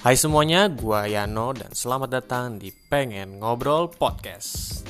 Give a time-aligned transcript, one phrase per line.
[0.00, 4.80] Hai semuanya, gua Yano dan selamat datang di Pengen Ngobrol Podcast.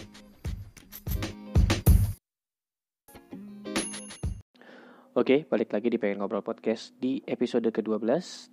[5.18, 8.06] Oke, balik lagi di Pengen Ngobrol Podcast di episode ke-12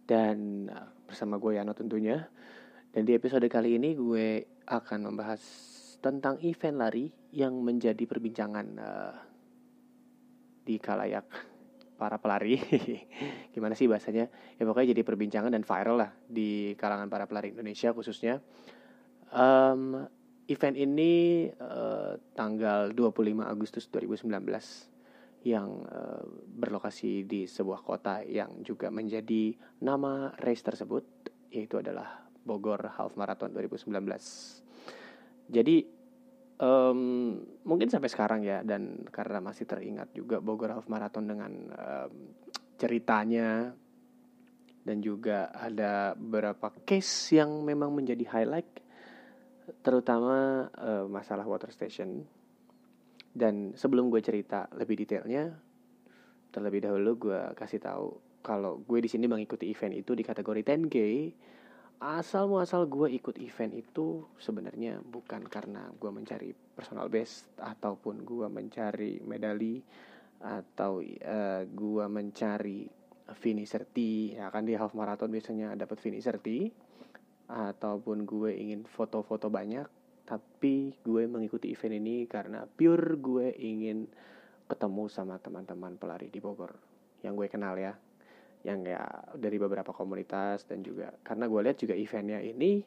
[0.10, 2.26] dan uh, bersama gue Yano tentunya.
[2.90, 5.38] Dan di episode kali ini gue akan membahas
[6.02, 7.06] tentang event lari
[7.38, 9.14] yang menjadi perbincangan uh,
[10.66, 11.30] di kalayak
[11.98, 12.62] para pelari.
[13.54, 14.30] Gimana sih bahasanya?
[14.56, 18.40] Ya pokoknya jadi perbincangan dan viral lah di kalangan para pelari Indonesia khususnya.
[19.34, 20.08] Um,
[20.48, 24.30] event ini uh, tanggal 25 Agustus 2019
[25.44, 31.04] yang uh, berlokasi di sebuah kota yang juga menjadi nama race tersebut
[31.52, 33.92] yaitu adalah Bogor Half Marathon 2019.
[35.52, 35.97] Jadi
[36.62, 37.00] um,
[37.66, 42.14] mungkin sampai sekarang ya dan karena masih teringat juga Bogor Half Marathon dengan um,
[42.78, 43.74] ceritanya
[44.88, 48.70] dan juga ada beberapa case yang memang menjadi highlight
[49.84, 52.24] terutama uh, masalah water station
[53.38, 55.54] dan sebelum gue cerita lebih detailnya,
[56.50, 60.98] terlebih dahulu gue kasih tahu kalau gue di sini mengikuti event itu di kategori 10K.
[61.98, 68.46] Asal muasal gue ikut event itu sebenarnya bukan karena gue mencari personal best ataupun gue
[68.46, 69.82] mencari medali
[70.38, 72.86] atau uh, gue mencari
[73.42, 74.30] finisher T.
[74.38, 76.70] Ya kan di half marathon biasanya dapat finisher T
[77.50, 79.88] ataupun gue ingin foto-foto banyak
[80.28, 84.04] tapi gue mengikuti event ini karena pure gue ingin
[84.68, 86.76] ketemu sama teman-teman pelari di Bogor
[87.24, 87.96] yang gue kenal ya
[88.68, 89.08] yang ya
[89.40, 92.84] dari beberapa komunitas dan juga karena gue lihat juga eventnya ini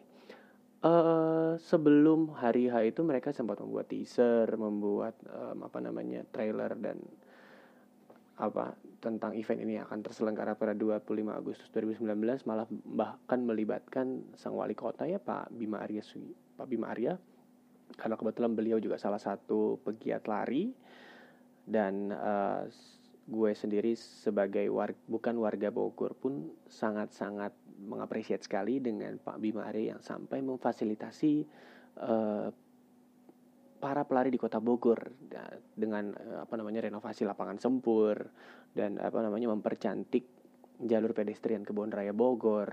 [0.84, 7.00] uh, sebelum hari H itu mereka sempat membuat teaser membuat um, apa namanya trailer dan
[8.40, 14.72] apa tentang event ini akan terselenggara pada 25 Agustus 2019 malah bahkan melibatkan sang wali
[14.72, 16.04] kota ya Pak Bima Arya
[16.56, 17.16] Pak Bima Arya.
[17.90, 20.70] Karena kebetulan beliau juga salah satu pegiat lari
[21.66, 22.64] dan uh,
[23.30, 27.54] gue sendiri sebagai warga, bukan warga Bogor pun sangat-sangat
[27.86, 31.46] mengapresiasi sekali dengan Pak Bima Arya yang sampai memfasilitasi
[32.02, 32.50] uh,
[33.80, 35.00] para pelari di kota Bogor
[35.72, 38.18] dengan uh, apa namanya renovasi lapangan sempur
[38.74, 40.26] dan apa namanya mempercantik
[40.84, 42.68] jalur pedestrian kebun raya Bogor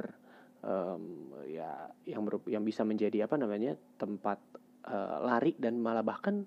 [0.65, 4.41] um, ya yang yang bisa menjadi apa namanya tempat
[4.89, 6.43] uh, lari dan malah bahkan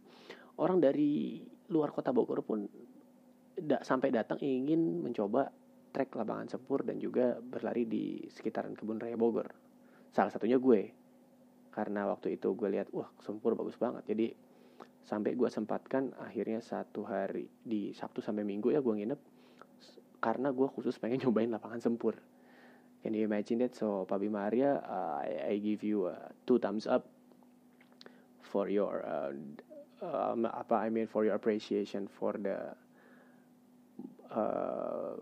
[0.60, 1.40] orang dari
[1.72, 2.68] luar kota Bogor pun
[3.60, 5.52] da sampai datang ingin mencoba
[5.90, 9.50] trek lapangan sempur dan juga berlari di sekitaran kebun raya Bogor.
[10.14, 10.90] Salah satunya gue.
[11.70, 14.02] Karena waktu itu gue lihat wah sempur bagus banget.
[14.10, 14.26] Jadi
[15.06, 19.20] sampai gue sempatkan akhirnya satu hari di Sabtu sampai Minggu ya gue nginep
[20.20, 22.14] karena gue khusus pengen nyobain lapangan sempur.
[23.00, 23.72] Can you imagine that?
[23.72, 27.08] So Pak Bima Arya, uh, I, I give you uh, two thumbs up
[28.44, 29.32] for your uh,
[30.04, 32.76] um, apa I mean for your appreciation for the
[34.30, 35.14] uh,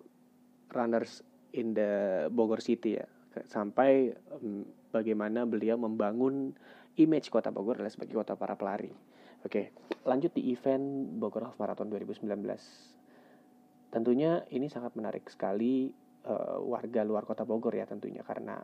[0.73, 1.25] runners
[1.57, 3.07] in the Bogor City ya
[3.47, 6.57] sampai um, bagaimana beliau membangun
[6.99, 8.91] image kota Bogor adalah sebagai kota para pelari.
[9.47, 9.71] Oke,
[10.03, 12.27] lanjut di event Bogor Half Marathon 2019.
[13.95, 15.95] Tentunya ini sangat menarik sekali
[16.27, 18.59] uh, warga luar kota Bogor ya tentunya karena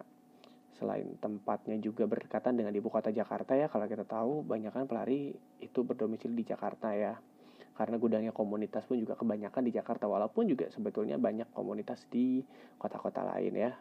[0.75, 5.31] selain tempatnya juga berdekatan dengan ibu kota Jakarta ya kalau kita tahu banyak kan pelari
[5.63, 7.15] itu berdomisili di Jakarta ya
[7.75, 12.39] karena gudangnya komunitas pun juga kebanyakan di Jakarta walaupun juga sebetulnya banyak komunitas di
[12.79, 13.75] kota-kota lain ya.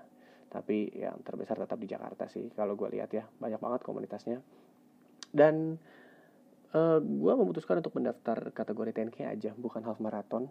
[0.50, 3.30] Tapi yang terbesar tetap di Jakarta sih kalau gue lihat ya.
[3.38, 4.42] Banyak banget komunitasnya.
[5.30, 5.78] Dan
[6.74, 10.50] uh, eh, gue memutuskan untuk mendaftar kategori 10k aja bukan half marathon.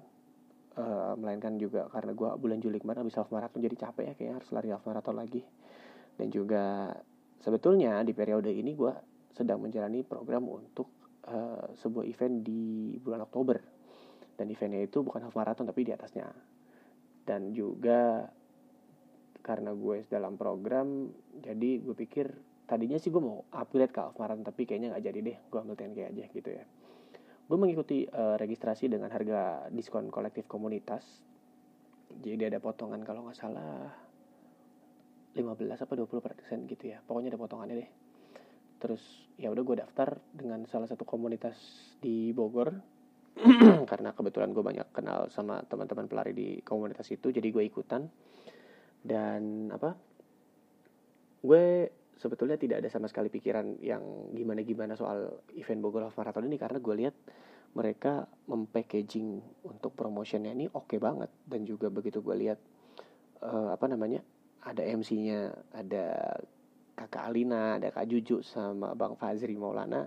[0.72, 4.32] Uh, melainkan juga karena gue bulan Juli kemarin habis half marathon jadi capek ya kayak
[4.40, 5.42] harus lari half marathon lagi.
[6.14, 6.94] Dan juga
[7.42, 8.94] sebetulnya di periode ini gue
[9.34, 13.58] sedang menjalani program untuk uh, sebuah event di bulan Oktober.
[14.34, 16.26] Dan eventnya itu bukan half marathon tapi di atasnya.
[17.22, 18.26] Dan juga
[19.42, 21.10] karena gue dalam program
[21.42, 22.30] jadi gue pikir
[22.62, 25.38] tadinya sih gue mau upgrade ke half marathon tapi kayaknya nggak jadi deh.
[25.50, 26.64] Gue ambil TNK aja gitu ya.
[27.46, 31.04] Gue mengikuti uh, registrasi dengan harga diskon kolektif komunitas.
[32.12, 33.88] Jadi ada potongan kalau nggak salah
[35.32, 35.48] 15
[35.80, 37.00] apa 20 persen gitu ya.
[37.04, 37.90] Pokoknya ada potongannya deh
[38.82, 38.98] terus
[39.38, 41.54] ya udah gue daftar dengan salah satu komunitas
[42.02, 42.74] di Bogor.
[43.90, 48.10] Karena kebetulan gue banyak kenal sama teman-teman pelari di komunitas itu jadi gue ikutan.
[48.98, 49.94] Dan apa
[51.46, 54.02] gue sebetulnya tidak ada sama sekali pikiran yang
[54.34, 57.14] gimana-gimana soal event Bogor Half Marathon ini karena gue lihat
[57.72, 61.30] mereka mempackaging untuk promotionnya ini oke okay banget.
[61.46, 62.58] Dan juga begitu gue lihat
[63.46, 64.26] uh, apa namanya
[64.66, 66.34] ada MC-nya ada
[67.06, 70.06] kakak Alina ada kak Juju sama bang Fazri Maulana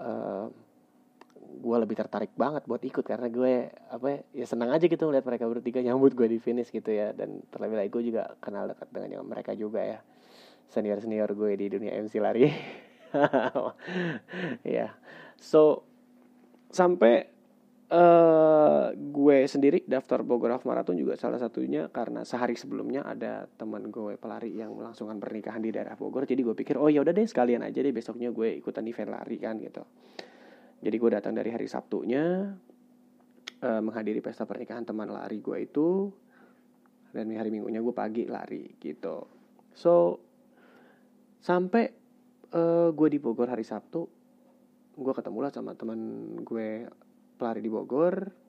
[0.00, 0.46] uh,
[1.56, 5.46] gue lebih tertarik banget buat ikut karena gue apa ya senang aja gitu ngeliat mereka
[5.46, 7.14] bertiga nyambut gue di finish gitu ya.
[7.16, 9.98] Dan terlebih lagi gue juga kenal dekat dengan mereka juga ya.
[10.66, 12.50] Senior senior gue di dunia MC lari.
[14.66, 14.92] Ya.
[15.40, 15.86] So
[16.68, 17.30] sampai
[17.90, 23.90] uh, gue sendiri daftar Bogor Half Marathon juga salah satunya karena sehari sebelumnya ada teman
[23.90, 26.26] gue pelari yang melangsungkan pernikahan di daerah Bogor.
[26.26, 29.36] Jadi gue pikir oh ya udah deh sekalian aja deh besoknya gue ikutan event lari
[29.38, 29.82] kan gitu.
[30.82, 32.52] Jadi gue datang dari hari Sabtunya
[33.62, 36.10] uh, menghadiri pesta pernikahan teman lari gue itu
[37.14, 39.24] dan hari Minggunya gue pagi lari gitu.
[39.72, 40.20] So
[41.40, 41.84] sampai
[42.52, 44.02] uh, gue di Bogor hari Sabtu
[44.96, 46.00] gue ketemu lah sama teman
[46.40, 46.88] gue
[47.36, 48.46] pelari di Bogor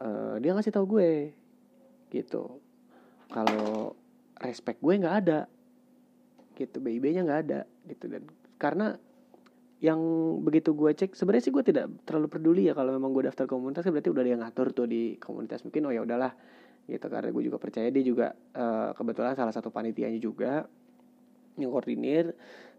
[0.00, 1.12] uh, dia ngasih tahu gue
[2.10, 2.62] gitu.
[3.30, 3.94] Kalau
[4.38, 5.40] respect gue nggak ada
[6.54, 6.78] gitu.
[6.78, 7.60] BIB nya nggak ada
[7.90, 8.06] gitu.
[8.10, 8.22] Dan
[8.58, 8.94] karena
[9.82, 10.00] yang
[10.40, 13.84] begitu gue cek sebenarnya sih gue tidak terlalu peduli ya kalau memang gue daftar komunitas
[13.84, 15.66] berarti udah dia ngatur tuh di komunitas.
[15.66, 16.32] Mungkin oh ya udahlah
[16.86, 17.06] gitu.
[17.10, 20.66] Karena gue juga percaya dia juga uh, kebetulan salah satu panitianya juga
[21.58, 22.34] yang koordinir.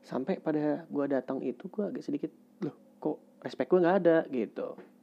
[0.06, 2.32] Sampai pada gue datang itu gue agak sedikit
[2.62, 4.18] loh kok respect gue nggak ada?
[4.32, 4.95] Gitu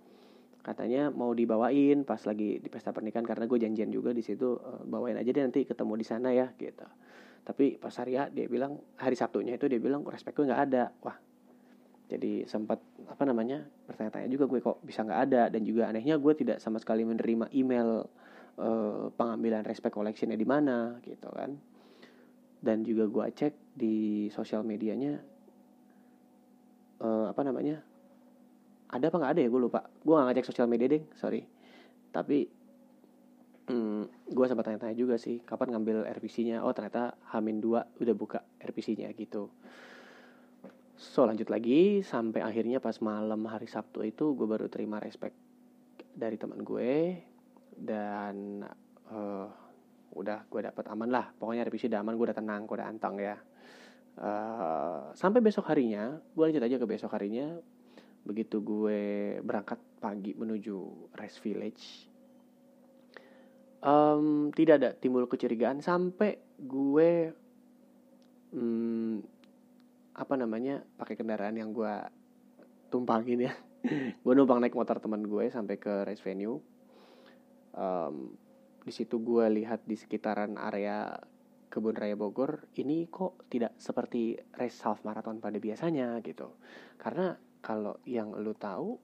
[0.63, 4.87] katanya mau dibawain pas lagi di pesta pernikahan karena gue janjian juga di situ uh,
[4.87, 6.87] bawain aja deh nanti ketemu di sana ya gitu.
[7.43, 10.95] Tapi pas hari dia bilang hari Sabtunya itu dia bilang respect gue nggak ada.
[11.03, 11.19] Wah.
[12.07, 12.79] Jadi sempat
[13.11, 15.43] apa namanya bertanya-tanya juga gue kok bisa nggak ada?
[15.51, 18.07] Dan juga anehnya gue tidak sama sekali menerima email
[18.63, 21.59] uh, pengambilan respect collectionnya di mana gitu kan.
[22.63, 25.19] Dan juga gue cek di sosial medianya
[27.03, 27.83] uh, apa namanya
[28.93, 29.49] ada apa nggak ada ya?
[29.49, 29.81] Gue lupa.
[30.05, 31.41] Gue nggak ngecek sosial media deh sorry.
[32.13, 32.45] Tapi
[33.73, 38.45] hmm, gue sempat tanya-tanya juga sih kapan ngambil RPC-nya oh ternyata Hamin 2 udah buka
[38.61, 39.49] RPC-nya gitu.
[41.01, 45.35] So lanjut lagi sampai akhirnya pas malam hari Sabtu itu gue baru terima respect
[46.13, 47.17] dari teman gue
[47.73, 48.63] dan
[49.09, 49.49] uh,
[50.13, 51.27] udah gue dapet aman lah.
[51.33, 53.35] Pokoknya revisi udah aman gue udah tenang gue udah antang ya.
[54.13, 57.57] Uh, sampai besok harinya gue lanjut aja ke besok harinya
[58.23, 59.01] begitu gue
[59.43, 62.13] berangkat pagi menuju Rest Village
[63.83, 67.35] um, tidak ada timbul kecurigaan sampai gue
[68.55, 69.19] um,
[70.15, 71.93] apa namanya pakai kendaraan yang gue
[72.93, 73.55] tumpangin ya.
[74.23, 76.63] Gue numpang naik motor teman gue sampai ke race venue.
[77.75, 78.37] Um,
[78.85, 81.19] di situ gue lihat di sekitaran area
[81.67, 86.55] kebun raya Bogor ini kok tidak seperti race half marathon pada biasanya gitu.
[86.95, 88.99] Karena kalau yang lu tahu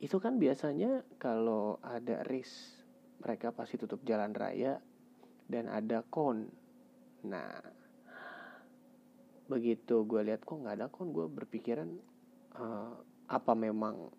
[0.00, 2.80] itu kan biasanya kalau ada race
[3.20, 4.80] mereka pasti tutup jalan raya
[5.48, 6.48] dan ada kon
[7.24, 7.60] nah
[9.46, 11.88] begitu gue lihat kok nggak ada kon gue berpikiran
[12.58, 12.92] uh,
[13.30, 14.10] apa memang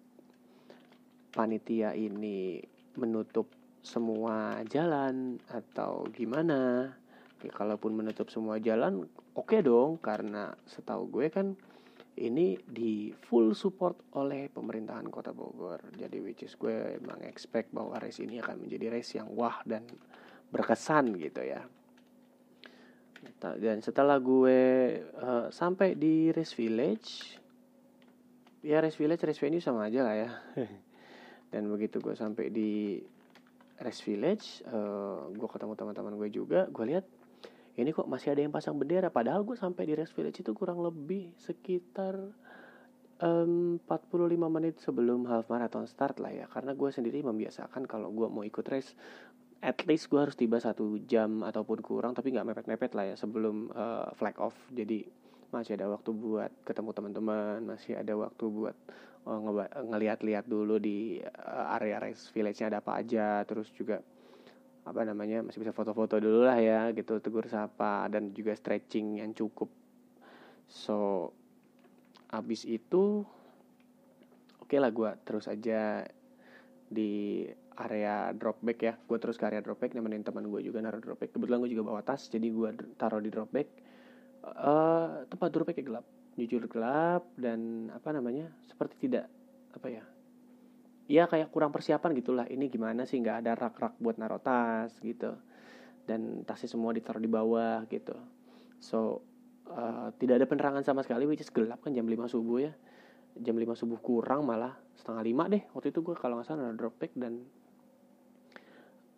[1.36, 2.64] panitia ini
[2.98, 3.52] menutup
[3.86, 6.92] semua jalan atau gimana?
[7.46, 9.06] Ya, kalaupun menutup semua jalan
[9.38, 11.54] oke okay dong karena setahu gue kan
[12.18, 15.94] ini di full support oleh pemerintahan kota Bogor.
[15.94, 19.86] Jadi which is gue emang expect bahwa race ini akan menjadi race yang wah dan
[20.50, 21.62] berkesan gitu ya.
[23.38, 24.59] Dan setelah gue
[25.21, 27.38] uh, sampai di Race Village
[28.66, 30.30] ya Race Village Race Venue sama aja lah ya.
[31.54, 32.97] Dan begitu gue sampai di
[33.78, 37.06] Race Village uh, gue ketemu teman-teman gue juga gue lihat
[37.78, 39.14] ini kok masih ada yang pasang bendera?
[39.14, 42.18] Padahal gue sampai di Race Village itu kurang lebih sekitar
[43.22, 46.46] um, 45 menit sebelum half marathon start lah ya.
[46.50, 48.98] Karena gue sendiri membiasakan kalau gue mau ikut race
[49.62, 53.69] at least gue harus tiba satu jam ataupun kurang tapi nggak mepet-mepet lah ya sebelum
[53.69, 54.57] uh, flag off.
[54.74, 55.06] Jadi
[55.54, 58.76] masih ada waktu buat ketemu teman-teman masih ada waktu buat
[59.30, 59.40] uh,
[59.86, 64.04] ngeliat-liat dulu di uh, area race village-nya ada apa aja terus juga
[64.88, 69.36] apa namanya masih bisa foto-foto dulu lah ya gitu tegur sapa dan juga stretching yang
[69.36, 69.68] cukup.
[70.72, 71.30] So
[72.32, 73.28] abis itu
[74.60, 76.08] oke okay lah gue terus aja
[76.88, 77.44] di
[77.76, 78.94] area dropback ya.
[78.96, 82.02] Gue terus ke area dropback nemenin teman gue juga naruh dropback kebetulan gue juga bawa
[82.08, 83.68] tas jadi gue taruh di dropback
[84.48, 86.06] uh, tempat dropbacknya gelap.
[86.40, 89.28] Jujur gelap dan apa namanya seperti tidak
[89.76, 90.17] apa ya
[91.07, 92.45] ya kayak kurang persiapan gitulah.
[92.47, 95.35] Ini gimana sih nggak ada rak-rak buat naruh tas gitu.
[96.07, 98.16] Dan tasnya semua ditaruh di bawah gitu.
[98.80, 99.23] So
[99.71, 102.73] uh, tidak ada penerangan sama sekali which is gelap kan jam 5 subuh ya.
[103.40, 105.64] Jam 5 subuh kurang malah setengah lima deh.
[105.73, 107.44] Waktu itu gue kalau nggak salah naruh dropback dan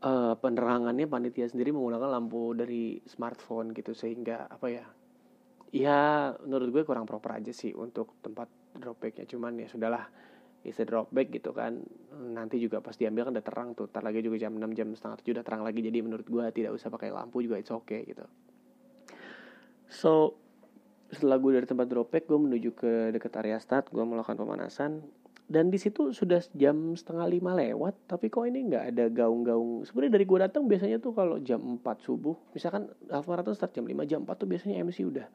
[0.04, 4.86] uh, penerangannya panitia sendiri menggunakan lampu dari smartphone gitu sehingga apa ya
[5.70, 10.06] ya menurut gue kurang proper aja sih untuk tempat dropbacknya cuman ya sudahlah
[10.60, 11.80] bisa dropback gitu kan.
[12.20, 13.88] Nanti juga pas diambil kan udah terang tuh.
[13.88, 15.80] Tar lagi juga jam 6 jam setengah tujuh udah terang lagi.
[15.80, 18.24] Jadi menurut gue tidak usah pakai lampu juga it's okay gitu.
[19.90, 20.36] So
[21.10, 25.02] setelah gue dari tempat dropback gue menuju ke dekat area start gue melakukan pemanasan.
[25.50, 29.82] Dan di situ sudah jam setengah lima lewat tapi kok ini nggak ada gaung-gaung.
[29.82, 33.88] Sebenarnya dari gue datang biasanya tuh kalau jam 4 subuh misalkan half marathon start jam
[33.88, 35.26] 5 jam 4 tuh biasanya MC udah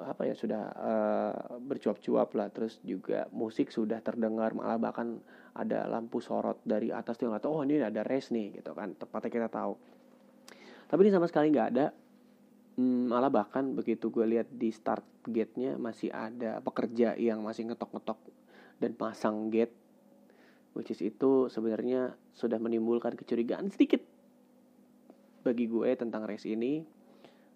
[0.00, 2.48] apa ya sudah uh, bercuap-cuap lah.
[2.48, 5.20] Terus juga musik sudah terdengar malah bahkan
[5.52, 8.96] ada lampu sorot dari atas tuh yang oh ini ada race nih gitu kan.
[8.96, 9.74] Tepatnya kita tahu.
[10.88, 11.86] Tapi ini sama sekali nggak ada.
[12.72, 18.16] Hmm, malah bahkan begitu gue lihat di start gate-nya masih ada pekerja yang masih ngetok-ngetok
[18.80, 19.76] dan pasang gate
[20.72, 24.00] which is itu sebenarnya sudah menimbulkan kecurigaan sedikit
[25.44, 26.86] bagi gue tentang race ini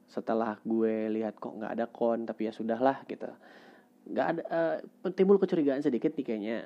[0.07, 3.27] setelah gue lihat kok nggak ada kon tapi ya sudahlah gitu.
[4.07, 6.59] Nggak ada uh, timbul kecurigaan sedikit nih kayaknya.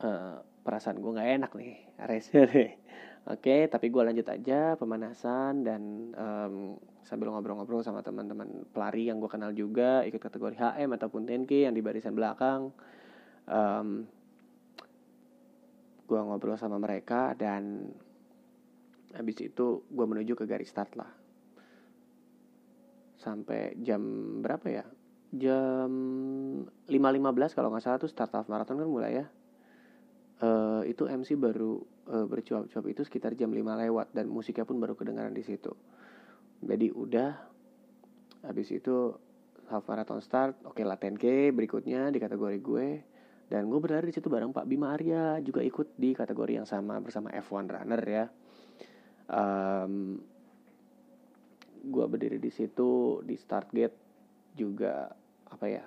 [0.00, 1.72] Uh, perasaan gue nggak enak nih
[2.08, 2.32] race
[3.28, 9.28] oke tapi gue lanjut aja pemanasan dan um, sambil ngobrol-ngobrol sama teman-teman pelari yang gue
[9.28, 12.70] kenal juga ikut kategori HM ataupun 10K yang di barisan belakang.
[13.50, 14.06] Um,
[16.06, 17.90] gue ngobrol sama mereka dan
[19.10, 21.10] habis itu gue menuju ke garis start lah
[23.20, 24.00] sampai jam
[24.40, 24.84] berapa ya?
[25.30, 25.92] Jam
[26.88, 29.26] 5.15 kalau nggak salah tuh start half marathon kan mulai ya.
[30.40, 34.96] Uh, itu MC baru uh, bercuap-cuap itu sekitar jam 5 lewat dan musiknya pun baru
[34.96, 35.76] kedengaran di situ.
[36.64, 37.36] Jadi udah
[38.40, 39.12] habis itu
[39.68, 42.88] half marathon start oke okay lah 10k berikutnya di kategori gue.
[43.50, 47.02] Dan gue berada di situ bareng Pak Bima Arya juga ikut di kategori yang sama
[47.02, 48.24] bersama F1 runner ya.
[49.26, 50.22] Um,
[51.80, 53.96] gue berdiri di situ di start gate
[54.54, 55.08] juga
[55.50, 55.84] apa ya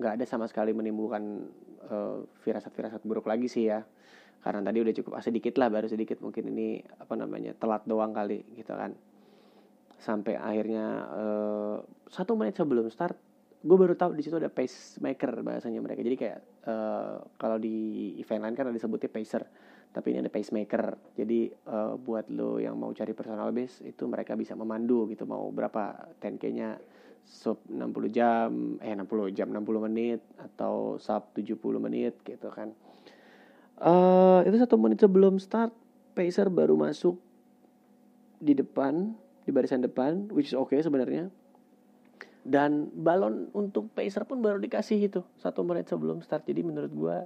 [0.00, 1.44] nggak ada sama sekali menimbulkan
[1.92, 3.84] uh, firasat-firasat buruk lagi sih ya.
[4.40, 8.16] Karena tadi udah cukup ah, sedikit lah baru sedikit mungkin ini apa namanya telat doang
[8.16, 8.96] kali gitu kan.
[10.00, 11.76] Sampai akhirnya uh,
[12.08, 13.20] satu menit sebelum start
[13.60, 16.00] gue baru tahu di situ ada pacemaker bahasanya mereka.
[16.00, 19.44] Jadi kayak uh, kalau di event lain kan ada disebutnya pacer
[19.90, 20.94] tapi ini ada pacemaker.
[21.18, 25.26] Jadi uh, buat lo yang mau cari personal base itu mereka bisa memandu gitu.
[25.26, 26.78] Mau berapa 10k nya
[27.26, 28.50] sub 60 jam
[28.82, 32.70] eh 60 jam 60 menit atau sub 70 menit gitu kan.
[33.80, 35.72] Uh, itu satu menit sebelum start
[36.12, 37.16] pacer baru masuk
[38.36, 39.16] di depan
[39.48, 41.34] di barisan depan which is okay sebenarnya.
[42.40, 46.46] Dan balon untuk pacer pun baru dikasih itu satu menit sebelum start.
[46.46, 47.18] Jadi menurut gue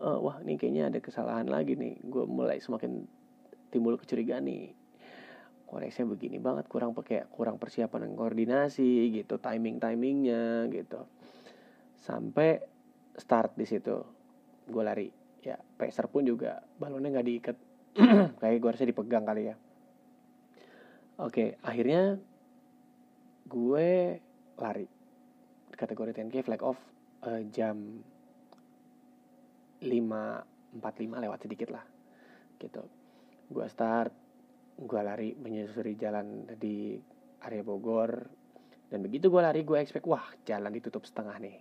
[0.00, 2.00] uh, wah ini kayaknya ada kesalahan lagi nih.
[2.04, 3.04] Gue mulai semakin
[3.72, 4.72] timbul kecurigaan nih.
[5.66, 11.02] Koreksinya begini banget kurang pakai kurang persiapan dan koordinasi gitu timing timingnya gitu.
[11.98, 12.62] Sampai
[13.18, 13.96] start di situ
[14.70, 15.08] gue lari.
[15.42, 17.56] Ya peser pun juga balonnya nggak diikat.
[18.40, 19.56] Kayak gue harusnya dipegang kali ya.
[21.18, 22.20] Oke akhirnya
[23.50, 23.88] gue
[24.60, 24.86] lari.
[25.76, 26.78] Kategori 10k flag off
[27.26, 28.00] uh, jam
[29.82, 31.84] 5.45 lewat sedikit lah
[32.56, 32.82] gitu.
[33.50, 34.12] Gue start
[34.76, 37.00] gue lari menyusuri jalan di
[37.44, 38.12] area Bogor.
[38.86, 41.56] Dan begitu gue lari gue expect wah jalan ditutup setengah nih.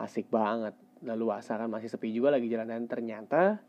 [0.00, 0.74] Asik banget.
[1.04, 3.60] Lalu asa kan masih sepi juga lagi jalan dan ternyata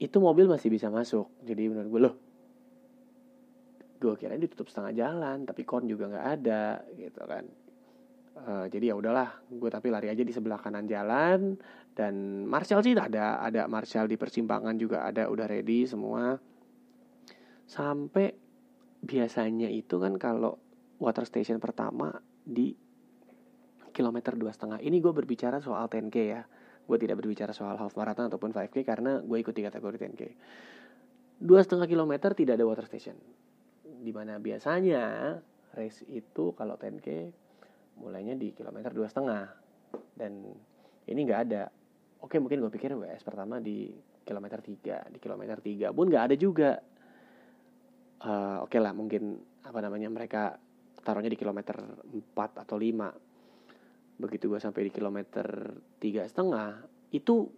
[0.00, 1.28] itu mobil masih bisa masuk.
[1.44, 2.16] Jadi menurut gue loh
[4.00, 7.44] gue kira ditutup setengah jalan tapi kon juga nggak ada gitu kan
[8.46, 11.56] uh, jadi ya udahlah gue tapi lari aja di sebelah kanan jalan
[11.92, 16.38] dan Marshall sih ada ada Marshall di persimpangan juga ada udah ready semua.
[17.68, 18.34] Sampai
[19.00, 20.58] biasanya itu kan kalau
[21.00, 22.74] water station pertama di
[23.90, 24.78] kilometer dua setengah.
[24.82, 26.42] Ini gue berbicara soal 10k ya.
[26.86, 30.22] Gue tidak berbicara soal half marathon ataupun 5k karena gue ikuti kategori 10k
[31.40, 33.16] dua setengah kilometer tidak ada water station.
[33.82, 35.34] Di mana biasanya
[35.72, 37.32] race itu kalau 10k
[38.00, 39.44] mulainya di kilometer dua setengah.
[40.16, 40.48] Dan
[41.06, 41.68] ini nggak ada.
[42.20, 43.92] Oke mungkin gue pikir WS pertama di
[44.24, 45.04] kilometer tiga.
[45.08, 46.80] Di kilometer tiga pun nggak ada juga.
[48.20, 50.60] Uh, oke okay lah mungkin apa namanya mereka
[51.00, 51.76] taruhnya di kilometer
[52.08, 53.08] empat atau lima.
[54.20, 55.46] Begitu gue sampai di kilometer
[55.96, 57.48] tiga setengah itu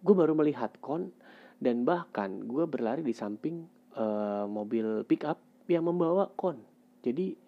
[0.00, 1.12] gue baru melihat kon
[1.60, 3.64] dan bahkan gue berlari di samping
[3.96, 6.60] uh, mobil pickup yang membawa kon.
[7.04, 7.45] Jadi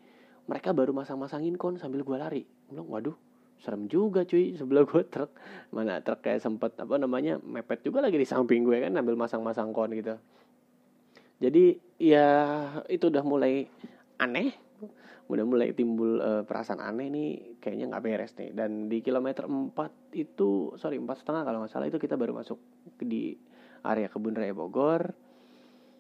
[0.49, 2.43] mereka baru masang-masangin kon sambil gue lari.
[2.43, 3.17] Gue bilang waduh
[3.61, 4.57] serem juga cuy.
[4.57, 5.31] Sebelah gue truk.
[5.71, 9.77] Mana truk kayak sempet apa namanya mepet juga lagi di samping gue kan ambil masang-masang
[9.77, 10.17] kon gitu.
[11.39, 12.27] Jadi ya
[12.89, 13.69] itu udah mulai
[14.19, 14.57] aneh.
[15.29, 18.57] Udah mulai timbul uh, perasaan aneh nih kayaknya nggak beres nih.
[18.57, 19.77] Dan di kilometer 4
[20.17, 22.57] itu sorry empat setengah kalau nggak salah itu kita baru masuk
[22.97, 23.37] di
[23.85, 25.13] area kebun raya Bogor.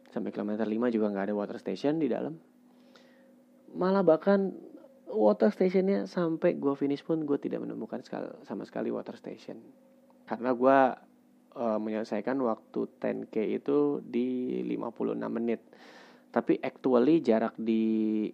[0.08, 2.47] Sampai kilometer 5 juga nggak ada water station di dalam
[3.74, 4.54] malah bahkan
[5.08, 9.60] water stationnya sampai gue finish pun gue tidak menemukan sekali, sama sekali water station.
[10.28, 10.78] Karena gue
[11.56, 15.60] uh, menyelesaikan waktu 10k itu di 56 menit.
[16.28, 18.28] Tapi actually jarak di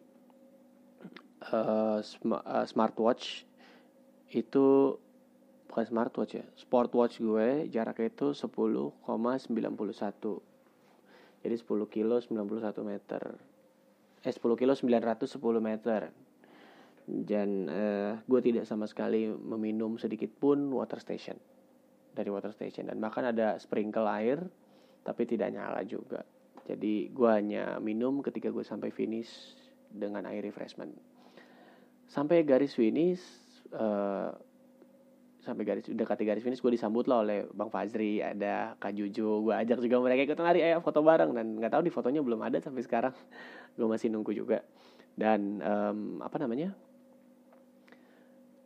[1.53, 3.45] uh, sm uh, smartwatch
[4.35, 4.99] itu
[5.69, 9.03] bukan smartwatch ya sportwatch gue jaraknya itu 10,91
[11.45, 13.23] jadi 10 kilo 91 meter
[14.25, 16.09] eh 10 kilo 910 meter.
[17.05, 21.37] Dan uh, gue tidak sama sekali meminum sedikit pun water station.
[22.17, 22.89] Dari water station.
[22.89, 24.41] Dan bahkan ada sprinkle air
[25.05, 26.25] tapi tidak nyala juga.
[26.65, 29.29] Jadi gue hanya minum ketika gue sampai finish
[29.93, 30.97] dengan air refreshment.
[32.09, 33.21] Sampai garis finish
[33.77, 34.33] uh,
[35.45, 39.55] sampai garis dekati garis finish gue disambut lah oleh bang Fazri ada kak Juju gue
[39.55, 41.37] ajak juga mereka ikut nari ayo foto bareng.
[41.37, 43.13] Dan nggak tahu di fotonya belum ada sampai sekarang.
[43.77, 44.65] Gue masih nunggu juga.
[45.15, 46.75] Dan um, apa namanya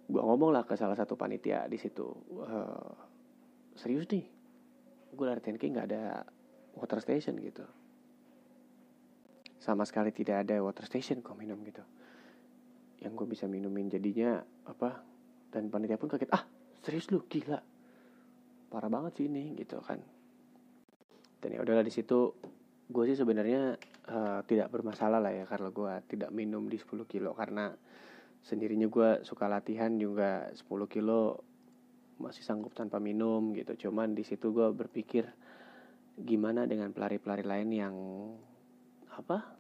[0.08, 2.08] gue ngomong lah ke salah satu panitia di situ
[2.40, 2.96] uh,
[3.76, 4.24] serius nih
[5.12, 6.24] gue lari 10 nggak ada
[6.72, 7.68] water station gitu.
[9.60, 11.84] Sama sekali tidak ada water station kok minum gitu.
[13.04, 15.04] Yang gue bisa minumin jadinya apa?
[15.52, 16.44] Dan panitia pun kaget ah
[16.82, 17.60] serius lu gila.
[18.68, 19.98] Parah banget sih ini gitu kan.
[21.38, 22.34] Dan ya udahlah di situ
[22.88, 23.76] gue sih sebenarnya
[24.10, 27.32] uh, tidak bermasalah lah ya karena gue tidak minum di 10 kilo.
[27.32, 27.72] Karena
[28.42, 31.44] sendirinya gue suka latihan juga 10 kilo
[32.18, 33.88] masih sanggup tanpa minum gitu.
[33.88, 35.24] Cuman di situ gue berpikir
[36.18, 37.96] gimana dengan pelari-pelari lain yang
[39.14, 39.54] apa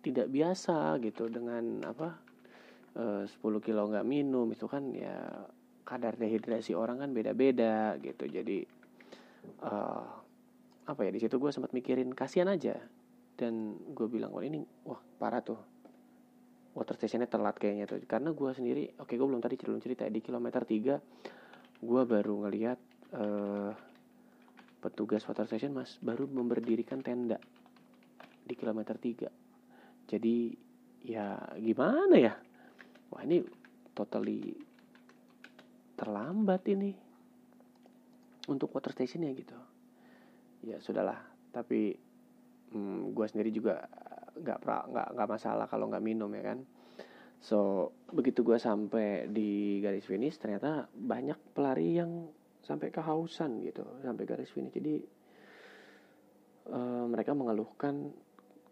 [0.00, 1.28] tidak biasa gitu.
[1.28, 2.16] Dengan apa
[2.96, 5.44] e, 10 kilo nggak minum itu kan ya
[5.82, 8.24] kadar dehidrasi orang kan beda-beda gitu.
[8.26, 8.64] Jadi
[9.66, 10.06] uh,
[10.82, 12.78] apa ya di situ gue sempat mikirin kasihan aja.
[13.36, 15.60] Dan gue bilang wah ini wah parah tuh.
[16.72, 18.00] Water stationnya telat kayaknya tuh.
[18.08, 22.46] Karena gue sendiri oke okay, gue belum tadi belum cerita di kilometer 3 gue baru
[22.46, 22.78] ngelihat
[23.18, 23.74] uh,
[24.78, 27.42] petugas water station mas baru memberdirikan tenda
[28.46, 29.42] di kilometer 3
[30.06, 30.52] jadi
[31.02, 32.34] ya gimana ya?
[33.12, 33.40] Wah ini
[33.96, 34.56] totally
[36.02, 36.90] terlambat ini.
[38.50, 39.54] Untuk water station ya gitu.
[40.66, 41.22] Ya sudahlah.
[41.54, 41.94] Tapi
[42.74, 43.86] hmm, gue sendiri juga
[44.34, 46.58] nggak nggak nggak masalah kalau nggak minum ya kan?
[47.42, 52.30] So begitu gue sampai di garis finish ternyata banyak pelari yang
[52.62, 54.74] sampai kehausan gitu sampai garis finish.
[54.74, 54.94] Jadi
[56.70, 58.10] uh, mereka mengeluhkan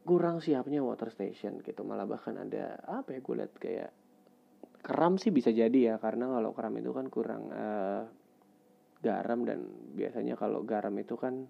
[0.06, 1.82] kurang siapnya water station gitu.
[1.82, 3.90] Malah bahkan ada apa ya gue liat kayak
[4.80, 8.04] keram sih bisa jadi ya karena kalau keram itu kan kurang uh,
[9.00, 9.64] garam dan
[9.96, 11.48] biasanya kalau garam itu kan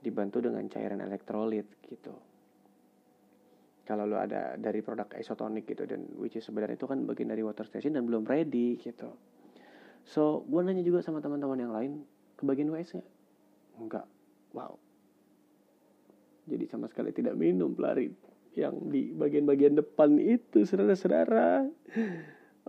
[0.00, 2.14] dibantu dengan cairan elektrolit gitu.
[3.84, 7.42] Kalau lo ada dari produk isotonik gitu dan which is sebenarnya itu kan bagian dari
[7.42, 9.10] water station dan belum ready gitu.
[10.06, 11.92] So gue nanya juga sama teman-teman yang lain
[12.38, 13.10] kebagian WS nggak?
[13.82, 14.06] Enggak
[14.54, 14.74] wow.
[16.46, 18.10] Jadi sama sekali tidak minum pelari
[18.58, 21.70] yang di bagian-bagian depan itu saudara-saudara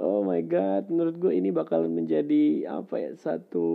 [0.01, 3.67] oh my god menurut gue ini bakal menjadi apa ya satu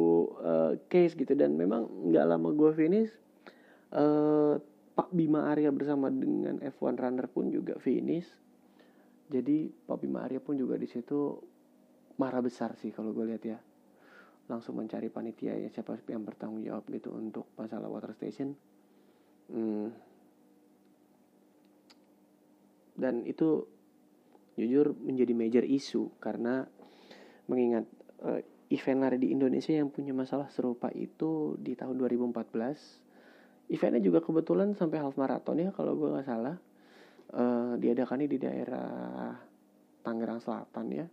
[0.42, 1.38] uh, case gitu.
[1.38, 3.14] Dan memang nggak lama gue finish
[3.94, 4.58] uh,
[4.96, 8.26] Pak Bima Arya bersama dengan F1 runner pun juga finish.
[9.30, 11.38] Jadi Pak Bima Arya pun juga di situ
[12.18, 13.58] marah besar sih kalau gue lihat ya.
[14.50, 18.54] Langsung mencari panitia ya siapa yang bertanggung jawab gitu untuk masalah water station.
[19.46, 19.94] Hmm,
[22.96, 23.68] dan itu
[24.56, 26.64] jujur menjadi major issue karena
[27.46, 27.84] mengingat
[28.24, 28.40] uh,
[28.72, 34.74] event lari di Indonesia yang punya masalah serupa itu di tahun 2014 eventnya juga kebetulan
[34.74, 36.56] sampai half marathon ya kalau gue nggak salah
[37.34, 39.34] uh, diadakannya di daerah
[40.02, 41.06] Tangerang Selatan ya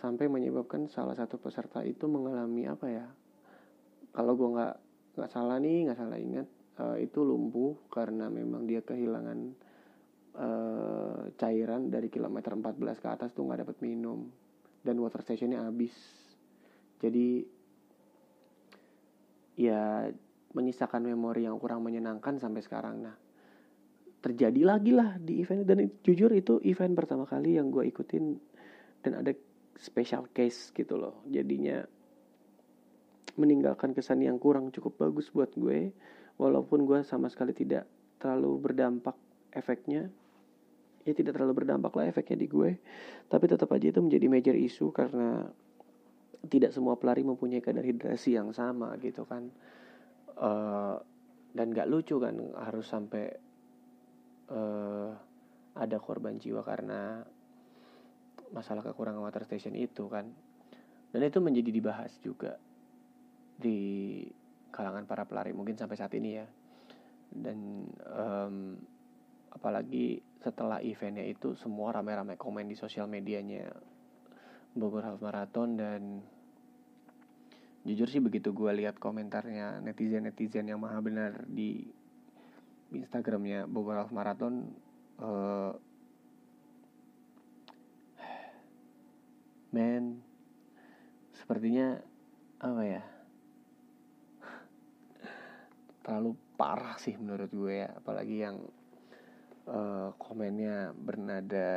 [0.00, 3.06] sampai menyebabkan salah satu peserta itu mengalami apa ya
[4.12, 4.74] kalau gue nggak
[5.16, 6.48] nggak salah nih nggak salah ingat
[6.80, 9.52] uh, itu lumpuh karena memang dia kehilangan
[10.36, 14.28] uh, cairan dari kilometer 14 ke atas tuh nggak dapat minum.
[14.82, 15.94] Dan water stationnya habis.
[16.98, 17.44] Jadi
[19.58, 20.08] ya
[20.52, 22.96] menyisakan memori yang kurang menyenangkan sampai sekarang.
[23.04, 23.16] Nah
[24.22, 25.66] terjadi lagi lah di event.
[25.66, 28.24] Dan jujur itu event pertama kali yang gue ikutin.
[29.02, 29.32] Dan ada
[29.76, 31.22] special case gitu loh.
[31.26, 31.82] Jadinya
[33.32, 35.92] meninggalkan kesan yang kurang cukup bagus buat gue.
[36.40, 37.86] Walaupun gue sama sekali tidak
[38.18, 39.14] terlalu berdampak
[39.52, 40.08] efeknya
[41.02, 42.70] ya tidak terlalu berdampak lah efeknya di gue.
[43.26, 45.50] Tapi tetap aja itu menjadi major isu karena
[46.46, 49.50] tidak semua pelari mempunyai kadar hidrasi yang sama gitu kan.
[50.38, 50.98] Uh,
[51.52, 53.28] dan gak lucu kan harus sampai
[54.48, 55.12] uh,
[55.76, 57.20] ada korban jiwa karena
[58.52, 60.30] masalah kekurangan water station itu kan.
[61.12, 62.56] Dan itu menjadi dibahas juga
[63.52, 64.24] di
[64.72, 66.46] kalangan para pelari mungkin sampai saat ini ya.
[67.32, 68.76] Dan um,
[69.52, 73.70] apalagi setelah eventnya itu semua rame-rame komen di sosial medianya.
[74.74, 76.02] Bogor Half Marathon dan
[77.86, 81.84] jujur sih begitu gue lihat komentarnya netizen netizen yang maha benar di
[82.90, 84.72] Instagramnya Bogor Half Marathon
[85.20, 85.76] uh,
[89.72, 90.24] men
[91.36, 92.00] sepertinya
[92.58, 93.02] apa ya?
[96.04, 98.56] Terlalu parah sih menurut gue ya apalagi yang
[99.68, 101.70] uh, komennya bernada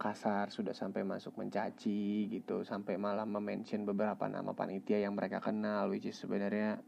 [0.00, 5.92] kasar sudah sampai masuk mencaci gitu sampai malah mention beberapa nama panitia yang mereka kenal
[5.92, 6.80] which is sebenarnya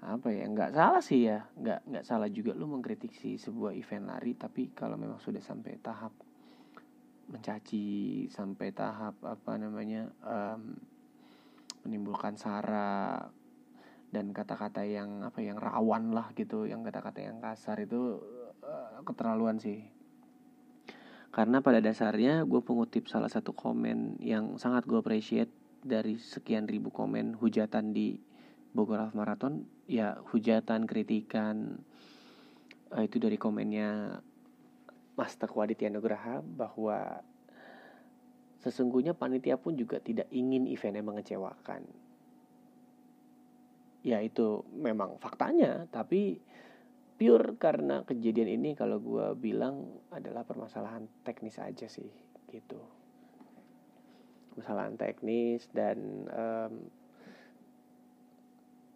[0.00, 4.08] apa ya nggak salah sih ya nggak nggak salah juga lu mengkritik si sebuah event
[4.08, 6.12] lari tapi kalau memang sudah sampai tahap
[7.28, 10.76] mencaci sampai tahap apa namanya um,
[11.84, 13.28] menimbulkan sara
[14.10, 18.18] dan kata-kata yang apa yang rawan lah gitu yang kata-kata yang kasar itu
[19.04, 19.86] keterlaluan sih.
[21.30, 26.90] Karena pada dasarnya gue pengutip salah satu komen yang sangat gue appreciate dari sekian ribu
[26.90, 28.18] komen hujatan di
[28.74, 31.82] Bogor Half Marathon ya hujatan kritikan
[32.94, 34.20] uh, itu dari komennya
[35.14, 37.22] Mas Teguh Aditya Nugraha bahwa
[38.60, 41.82] sesungguhnya panitia pun juga tidak ingin eventnya mengecewakan.
[44.00, 46.40] Ya itu memang faktanya tapi
[47.20, 52.08] pure karena kejadian ini kalau gue bilang adalah permasalahan teknis aja sih
[52.48, 52.80] gitu.
[54.56, 56.72] Permasalahan teknis dan um,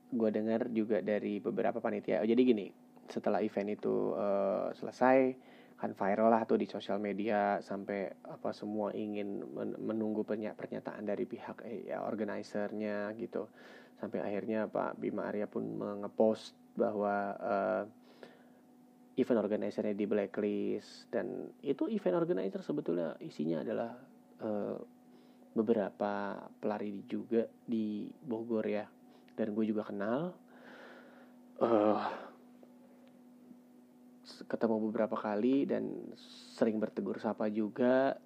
[0.09, 2.25] gue dengar juga dari beberapa panitia.
[2.25, 2.73] Oh, jadi gini
[3.13, 5.37] setelah event itu uh, selesai
[5.77, 9.45] kan viral lah tuh di sosial media sampai apa semua ingin
[9.85, 13.53] menunggu pernyataan dari pihak eh, ya organisernya gitu.
[14.01, 17.85] Sampai akhirnya Pak Bima Arya pun mengepost bahwa uh,
[19.15, 23.91] event organizernya di blacklist dan itu event organizer sebetulnya isinya adalah
[24.43, 24.77] uh,
[25.55, 28.85] beberapa pelari juga di Bogor ya
[29.35, 30.35] dan gue juga kenal.
[31.59, 32.03] Uh,
[34.51, 36.15] ketemu beberapa kali dan
[36.55, 38.19] sering bertegur sapa juga.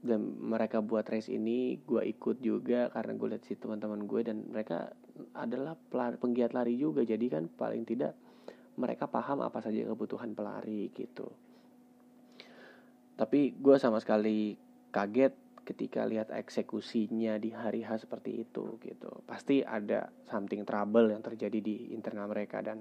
[0.00, 4.48] Dan mereka buat race ini gue ikut juga karena gue lihat si teman-teman gue dan
[4.48, 4.96] mereka
[5.36, 7.04] adalah pelari, penggiat lari juga.
[7.04, 8.16] Jadi kan paling tidak
[8.80, 11.28] mereka paham apa saja kebutuhan pelari gitu.
[13.20, 14.56] Tapi gue sama sekali
[14.88, 19.22] kaget ketika lihat eksekusinya di hari H seperti itu gitu.
[19.28, 22.80] Pasti ada something trouble yang terjadi di internal mereka dan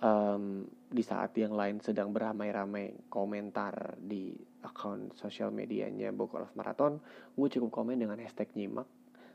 [0.00, 4.32] um, di saat yang lain sedang beramai-ramai komentar di
[4.64, 6.98] akun sosial medianya Bogor Marathon
[7.36, 8.88] gue cukup komen dengan hashtag nyimak.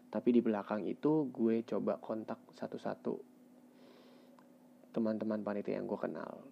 [0.09, 3.32] Tapi di belakang itu gue coba kontak satu-satu
[4.93, 6.45] teman-teman panitia yang gue kenal.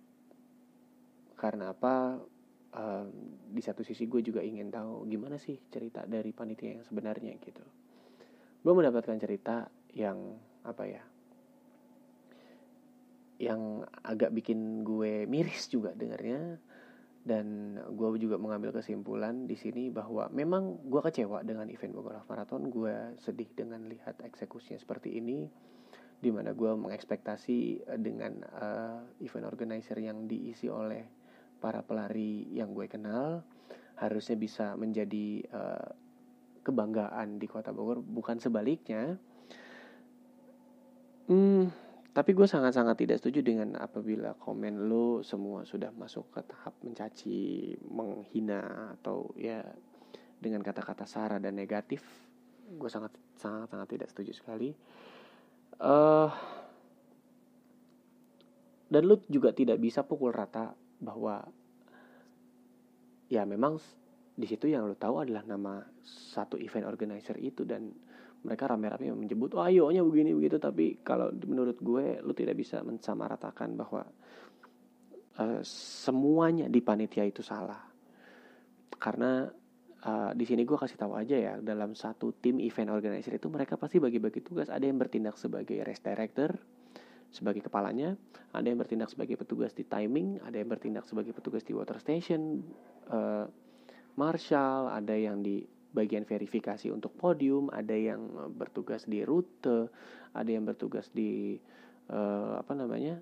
[1.37, 2.17] Karena apa?
[2.71, 7.35] Um, di satu sisi gue juga ingin tahu gimana sih cerita dari panitia yang sebenarnya
[7.43, 7.63] gitu.
[8.63, 11.03] Gue mendapatkan cerita yang apa ya
[13.41, 16.61] yang agak bikin gue miris juga dengarnya
[17.21, 22.69] dan gue juga mengambil kesimpulan di sini bahwa memang gue kecewa dengan event Bogor Marathon.
[22.69, 25.45] Gue sedih dengan lihat eksekusinya seperti ini
[26.21, 31.01] di mana gue mengekspektasi eh, dengan uh, event organizer yang diisi oleh
[31.57, 33.41] para pelari yang gue kenal
[33.97, 35.89] harusnya bisa menjadi uh,
[36.61, 39.17] kebanggaan di kota Bogor bukan sebaliknya
[41.25, 46.75] hmm tapi gue sangat-sangat tidak setuju dengan apabila komen lo semua sudah masuk ke tahap
[46.83, 49.63] mencaci, menghina atau ya
[50.35, 52.03] dengan kata-kata sara dan negatif.
[52.67, 54.75] Gue sangat sangat sangat tidak setuju sekali.
[55.79, 56.29] Uh,
[58.91, 61.39] dan lo juga tidak bisa pukul rata bahwa
[63.31, 63.79] ya memang
[64.35, 67.87] di situ yang lo tahu adalah nama satu event organizer itu dan
[68.41, 70.57] mereka rame-rame menyebut oh ayonya begini begitu.
[70.57, 74.03] Tapi kalau menurut gue lu tidak bisa mensamaratakan bahwa
[75.39, 75.61] uh,
[76.03, 77.79] semuanya di panitia itu salah.
[78.97, 79.47] Karena
[80.05, 83.77] uh, di sini gue kasih tahu aja ya dalam satu tim event organizer itu mereka
[83.77, 84.69] pasti bagi-bagi tugas.
[84.69, 86.57] Ada yang bertindak sebagai race director
[87.31, 88.19] sebagai kepalanya.
[88.51, 92.65] Ada yang bertindak sebagai petugas di timing ada yang bertindak sebagai petugas di water station
[93.07, 93.47] uh,
[94.19, 99.91] marshal ada yang di bagian verifikasi untuk podium ada yang bertugas di rute
[100.31, 101.59] ada yang bertugas di
[102.11, 103.19] uh, apa namanya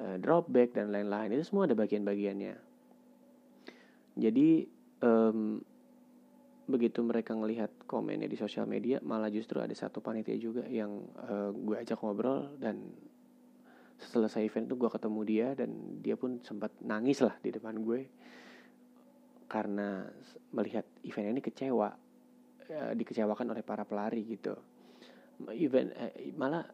[0.00, 1.36] uh, dropback dan lain-lain.
[1.36, 2.54] Itu semua ada bagian-bagiannya.
[4.18, 5.60] Jadi um,
[6.68, 11.48] begitu mereka ngelihat komennya di sosial media malah justru ada satu panitia juga yang uh,
[11.56, 12.92] gue ajak ngobrol dan
[13.98, 15.70] selesai event itu gue ketemu dia dan
[16.04, 18.00] dia pun sempat nangis lah di depan gue
[19.48, 20.06] karena
[20.52, 21.88] melihat event ini kecewa
[22.68, 24.52] uh, dikecewakan oleh para pelari gitu.
[25.56, 26.68] Event uh, malah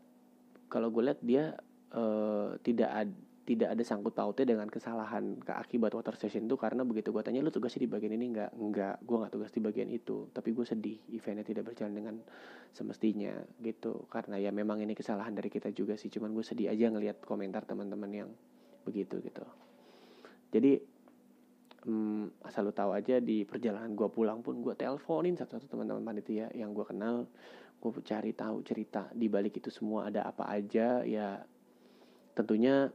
[0.67, 1.55] kalau gue lihat dia
[1.95, 6.81] uh, tidak ada tidak ada sangkut pautnya dengan kesalahan ke akibat water station itu karena
[6.81, 8.51] begitu gue tanya lu tugasnya di bagian ini nggak?
[8.57, 10.33] Nggak gue nggak tugas di bagian itu.
[10.33, 12.17] Tapi gue sedih eventnya tidak berjalan dengan
[12.73, 14.09] semestinya gitu.
[14.09, 17.69] Karena ya memang ini kesalahan dari kita juga sih cuman gue sedih aja ngelihat komentar
[17.69, 18.31] teman-teman yang
[18.89, 19.45] begitu gitu.
[20.49, 20.81] Jadi
[21.85, 26.49] hmm, asal lu tahu aja di perjalanan gue pulang pun gue teleponin satu-satu teman-teman panitia
[26.57, 27.29] yang gue kenal.
[27.77, 31.45] Gue cari tahu cerita di balik itu semua ada apa aja ya
[32.33, 32.89] tentunya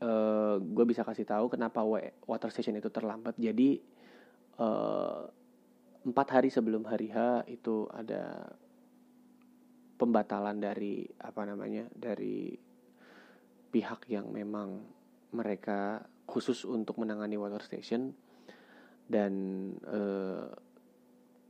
[0.00, 1.84] uh, eh, gue bisa kasih tahu kenapa
[2.26, 3.36] water station itu terlambat.
[3.38, 3.78] Jadi
[4.58, 5.22] uh,
[6.04, 8.50] empat hari sebelum hari H itu ada
[9.94, 12.52] pembatalan dari apa namanya dari
[13.70, 14.82] pihak yang memang
[15.34, 18.14] mereka khusus untuk menangani water station
[19.04, 19.32] dan
[19.84, 20.46] uh,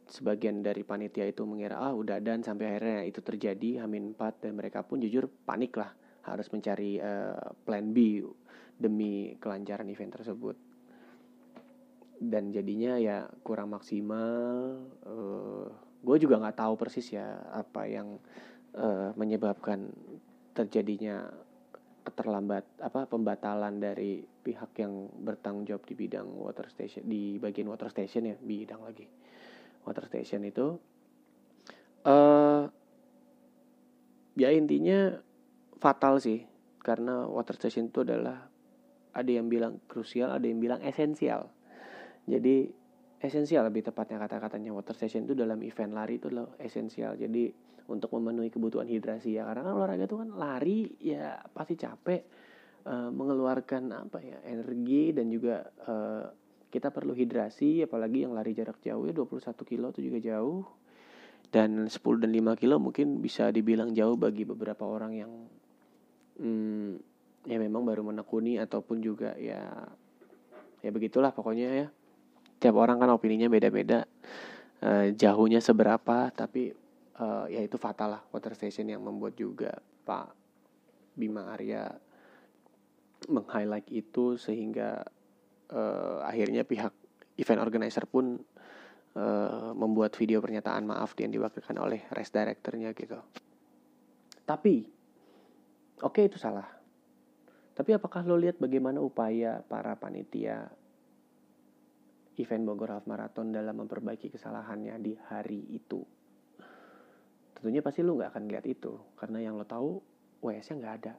[0.08, 4.52] sebagian dari panitia itu mengira ah udah dan sampai akhirnya itu terjadi Hamin 4 dan
[4.54, 5.90] mereka pun jujur panik lah
[6.24, 8.24] harus mencari uh, plan B
[8.74, 10.56] demi kelancaran event tersebut.
[12.18, 15.68] Dan jadinya ya kurang maksimal uh,
[16.04, 18.20] gue juga nggak tahu persis ya apa yang
[18.76, 19.88] uh, menyebabkan
[20.52, 21.24] terjadinya
[22.04, 27.88] keterlambat apa pembatalan dari pihak yang bertanggung jawab di bidang water station di bagian water
[27.88, 29.08] station ya bidang lagi.
[29.88, 30.76] Water station itu
[32.04, 32.68] uh,
[34.36, 35.16] ya intinya
[35.84, 36.40] fatal sih
[36.80, 38.48] karena water station itu adalah
[39.12, 41.52] ada yang bilang krusial, ada yang bilang esensial.
[42.24, 42.72] Jadi
[43.20, 47.20] esensial lebih tepatnya kata-katanya water station itu dalam event lari itu loh esensial.
[47.20, 47.52] Jadi
[47.84, 52.24] untuk memenuhi kebutuhan hidrasi ya karena kan olahraga itu kan lari ya pasti capek
[52.88, 56.24] uh, mengeluarkan apa ya energi dan juga uh,
[56.72, 60.64] kita perlu hidrasi apalagi yang lari jarak jauh ya 21 kilo itu juga jauh
[61.52, 61.92] dan 10
[62.24, 65.32] dan 5 kilo mungkin bisa dibilang jauh bagi beberapa orang yang
[66.38, 66.90] hmm,
[67.44, 69.60] ya memang baru menekuni ataupun juga ya
[70.80, 71.88] ya begitulah pokoknya ya.
[72.60, 74.08] Tiap orang kan opininya beda-beda.
[74.84, 76.72] Uh, jauhnya seberapa tapi
[77.20, 78.22] uh, ya itu fatal lah.
[78.32, 79.72] Water station yang membuat juga
[80.04, 80.28] Pak
[81.16, 81.88] Bima Arya
[83.30, 85.00] meng-highlight itu sehingga
[85.72, 86.92] uh, akhirnya pihak
[87.40, 88.36] event organizer pun
[89.16, 93.18] uh, membuat video pernyataan maaf yang diwakilkan oleh race directornya gitu.
[94.44, 94.84] Tapi
[96.04, 96.84] oke itu salah
[97.74, 100.70] tapi apakah lo lihat bagaimana upaya para panitia
[102.38, 105.98] event Bogor Half Marathon dalam memperbaiki kesalahannya di hari itu?
[107.58, 109.98] Tentunya pasti lo nggak akan lihat itu karena yang lo tahu
[110.38, 111.14] WS-nya nggak ada.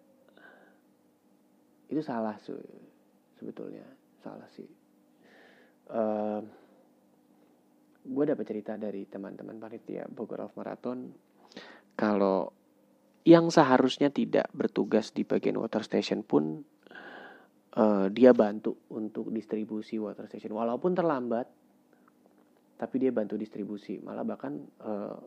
[1.91, 2.55] Itu salah sih
[3.35, 3.83] sebetulnya
[4.23, 4.67] salah sih.
[5.91, 6.39] Uh,
[7.99, 11.11] gue dapat cerita dari teman-teman panitia Bogor Half Marathon
[11.99, 12.47] kalau
[13.25, 16.61] yang seharusnya tidak bertugas di bagian water station pun
[17.73, 20.53] uh, dia bantu untuk distribusi water station.
[20.53, 21.49] Walaupun terlambat
[22.75, 23.97] tapi dia bantu distribusi.
[24.03, 25.17] Malah bahkan uh,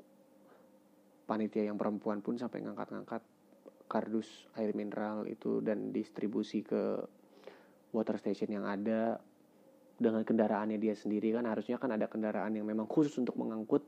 [1.27, 3.23] panitia yang perempuan pun sampai ngangkat-ngangkat
[3.89, 7.03] kardus air mineral itu dan distribusi ke
[7.91, 9.19] water station yang ada.
[9.99, 13.83] Dengan kendaraannya dia sendiri kan harusnya kan ada kendaraan yang memang khusus untuk mengangkut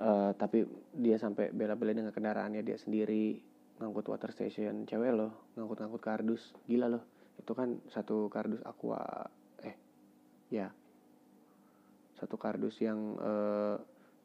[0.00, 0.64] uh, tapi
[0.96, 3.36] dia sampai bela-bela dengan kendaraannya dia sendiri
[3.80, 4.88] ngangkut water station.
[4.88, 6.56] Cewek loh ngangkut-ngangkut kardus.
[6.64, 7.04] Gila loh
[7.36, 9.00] itu kan satu kardus aqua
[9.64, 9.76] eh
[10.48, 10.72] ya.
[12.16, 13.76] Satu kardus yang uh,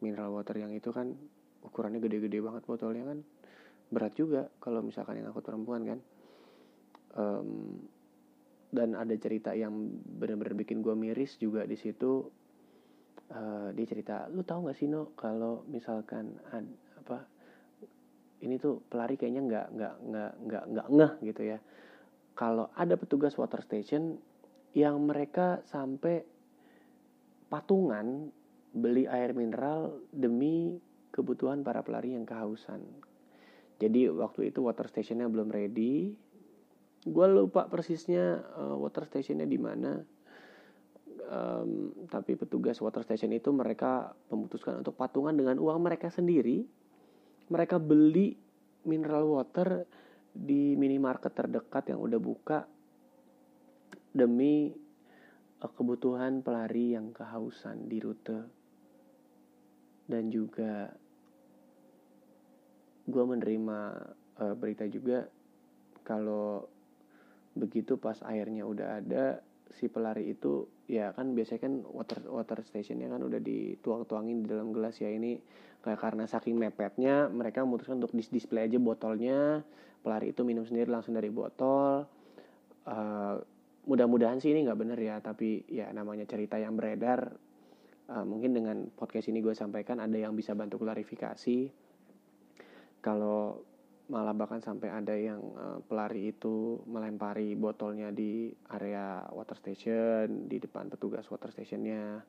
[0.04, 1.16] mineral water yang itu kan
[1.64, 3.20] ukurannya gede-gede banget botolnya kan.
[3.92, 6.00] Berat juga kalau misalkan yang ngangkut perempuan kan.
[7.16, 7.80] Um,
[8.76, 9.72] dan ada cerita yang
[10.20, 12.28] benar-benar bikin gue miris juga di situ
[13.32, 16.66] uh, dia cerita lu tahu nggak sih no kalau misalkan ad,
[17.02, 17.26] apa
[18.44, 21.58] ini tuh pelari kayaknya nggak nggak nggak nggak nggak ngeh gitu ya
[22.36, 24.20] kalau ada petugas water station
[24.76, 26.28] yang mereka sampai
[27.48, 28.28] patungan
[28.76, 30.76] beli air mineral demi
[31.16, 32.84] kebutuhan para pelari yang kehausan.
[33.80, 36.12] Jadi waktu itu water stationnya belum ready.
[37.08, 40.04] Gue lupa persisnya uh, water stationnya di mana.
[41.26, 46.62] Um, tapi petugas water station itu mereka memutuskan untuk patungan dengan uang mereka sendiri.
[47.50, 48.38] Mereka beli
[48.86, 49.90] mineral water
[50.36, 52.60] di minimarket terdekat yang udah buka
[54.14, 54.70] demi
[55.64, 58.40] uh, kebutuhan pelari yang kehausan di rute
[60.06, 60.94] dan juga
[63.06, 63.80] gue menerima
[64.42, 65.26] uh, berita juga
[66.06, 66.70] kalau
[67.58, 69.26] begitu pas airnya udah ada
[69.76, 74.72] si pelari itu ya kan biasanya kan water water stationnya kan udah dituang-tuangin di dalam
[74.72, 74.98] gelas.
[75.04, 75.38] Ya ini
[75.84, 79.68] kayak karena saking mepetnya mereka memutuskan untuk dis display aja botolnya.
[80.00, 82.08] Pelari itu minum sendiri langsung dari botol.
[82.86, 83.42] Uh,
[83.86, 87.36] mudah-mudahan sih ini nggak bener ya tapi ya namanya cerita yang beredar.
[88.06, 91.70] Uh, mungkin dengan podcast ini gue sampaikan ada yang bisa bantu klarifikasi.
[93.02, 93.62] Kalau
[94.06, 100.62] malah bahkan sampai ada yang uh, pelari itu melempari botolnya di area water station di
[100.62, 102.22] depan petugas water stationnya.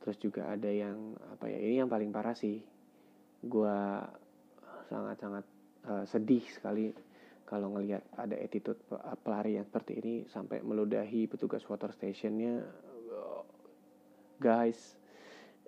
[0.00, 2.64] Terus juga ada yang apa ya ini yang paling parah sih.
[3.44, 3.78] Gue
[4.88, 5.44] sangat sangat
[5.84, 6.88] uh, sedih sekali
[7.44, 8.80] kalau ngelihat ada attitude
[9.22, 12.64] pelari yang seperti ini sampai meludahi petugas water stationnya.
[14.40, 14.96] Guys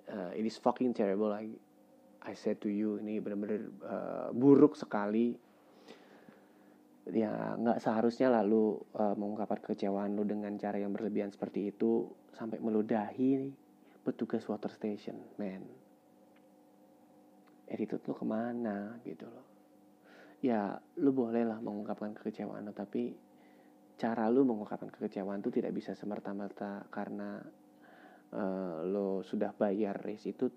[0.09, 1.29] uh, it is fucking terrible.
[1.29, 1.53] I
[2.27, 5.37] I said to you ini benar-benar uh, buruk sekali.
[7.09, 12.05] Ya nggak seharusnya lalu uh, mengungkapkan kekecewaan lu dengan cara yang berlebihan seperti itu
[12.37, 13.49] sampai meludahi
[14.03, 15.63] petugas water station man.
[17.69, 19.47] Attitude lu ke mana gitu loh.
[20.43, 23.15] Ya lu boleh lah mengungkapkan kekecewaan lu tapi
[23.99, 27.43] cara lu mengungkapkan kekecewaan itu tidak bisa semerta-merta karena
[28.33, 30.49] uh, lo sudah bayar race itu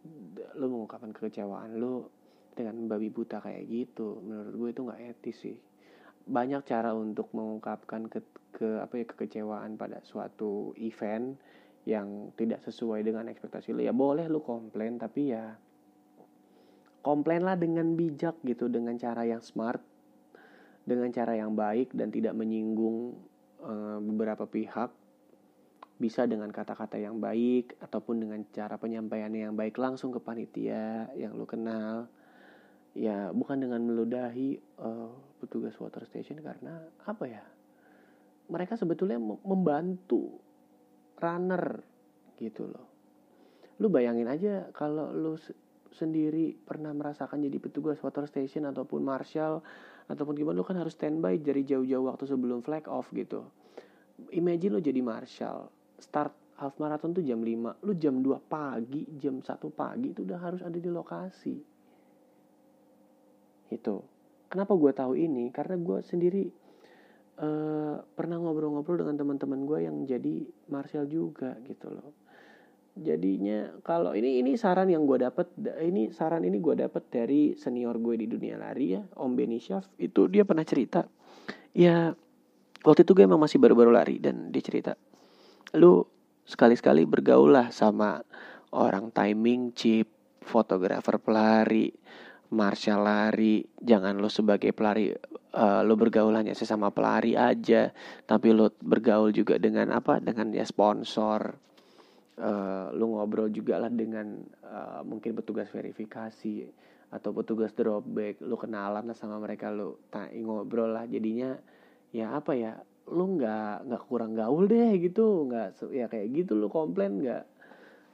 [0.56, 2.12] lo mengungkapkan kekecewaan lo
[2.52, 5.56] dengan babi buta kayak gitu menurut gue itu nggak etis sih.
[6.22, 8.20] Banyak cara untuk mengungkapkan ke,
[8.54, 11.34] ke apa ya kekecewaan pada suatu event
[11.82, 13.82] yang tidak sesuai dengan ekspektasi lo.
[13.82, 15.56] Ya boleh lo komplain tapi ya
[17.02, 19.82] komplain lah dengan bijak gitu dengan cara yang smart
[20.82, 23.14] dengan cara yang baik dan tidak menyinggung
[23.62, 24.90] uh, beberapa pihak
[26.02, 31.38] bisa dengan kata-kata yang baik ataupun dengan cara penyampaiannya yang baik langsung ke panitia yang
[31.38, 32.10] lu kenal.
[32.98, 37.46] Ya bukan dengan meludahi uh, petugas water station karena apa ya?
[38.50, 40.42] Mereka sebetulnya membantu
[41.22, 41.86] runner
[42.42, 42.90] gitu loh.
[43.78, 45.38] Lu bayangin aja kalau lu
[45.94, 49.62] sendiri pernah merasakan jadi petugas water station ataupun marshal
[50.10, 53.46] ataupun gimana lu kan harus standby dari jauh-jauh waktu sebelum flag off gitu.
[54.34, 55.70] Imagine lu jadi marshal
[56.02, 60.38] start half marathon tuh jam 5 lu jam 2 pagi jam 1 pagi itu udah
[60.38, 61.56] harus ada di lokasi.
[63.72, 63.94] Itu
[64.46, 65.50] kenapa gue tahu ini?
[65.50, 66.44] Karena gue sendiri
[67.42, 70.34] uh, pernah ngobrol-ngobrol dengan teman-teman gue yang jadi
[70.70, 72.14] martial juga gitu loh.
[72.92, 75.48] Jadinya kalau ini ini saran yang gue dapat
[75.80, 80.28] ini saran ini gue dapat dari senior gue di dunia lari ya Om Syaf itu
[80.28, 81.08] dia pernah cerita.
[81.72, 82.12] Ya
[82.84, 84.92] waktu itu gue emang masih baru-baru lari dan dia cerita
[85.76, 86.04] lu
[86.44, 88.20] sekali-sekali bergaul lah sama
[88.72, 90.08] orang timing chip,
[90.42, 91.92] fotografer pelari,
[92.52, 93.64] martial lari.
[93.80, 95.12] Jangan lu sebagai pelari
[95.56, 97.92] uh, lu bergaul hanya sesama pelari aja,
[98.28, 100.20] tapi lu bergaul juga dengan apa?
[100.20, 101.56] Dengan ya sponsor.
[102.32, 106.64] Uh, lu ngobrol juga lah dengan uh, mungkin petugas verifikasi
[107.12, 110.00] atau petugas dropback lu kenalan lah sama mereka lu
[110.40, 111.52] ngobrol lah jadinya
[112.08, 112.72] ya apa ya
[113.10, 117.44] lu nggak nggak kurang gaul deh gitu nggak ya kayak gitu lu komplain nggak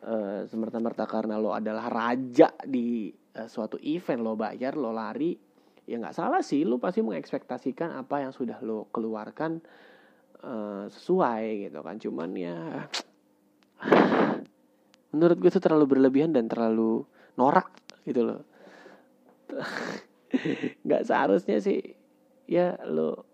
[0.08, 5.36] uh, semerta-merta karena lo adalah raja di uh, suatu event lo bayar lo lari
[5.88, 9.60] ya nggak salah sih lu pasti mengekspektasikan apa yang sudah lo keluarkan
[10.44, 11.96] uh, sesuai gitu kan.
[11.96, 12.56] Cuman ya
[15.14, 17.08] menurut gue itu terlalu berlebihan dan terlalu
[17.40, 17.72] norak
[18.04, 18.40] gitu loh.
[20.84, 21.80] Nggak seharusnya sih
[22.44, 23.27] ya lo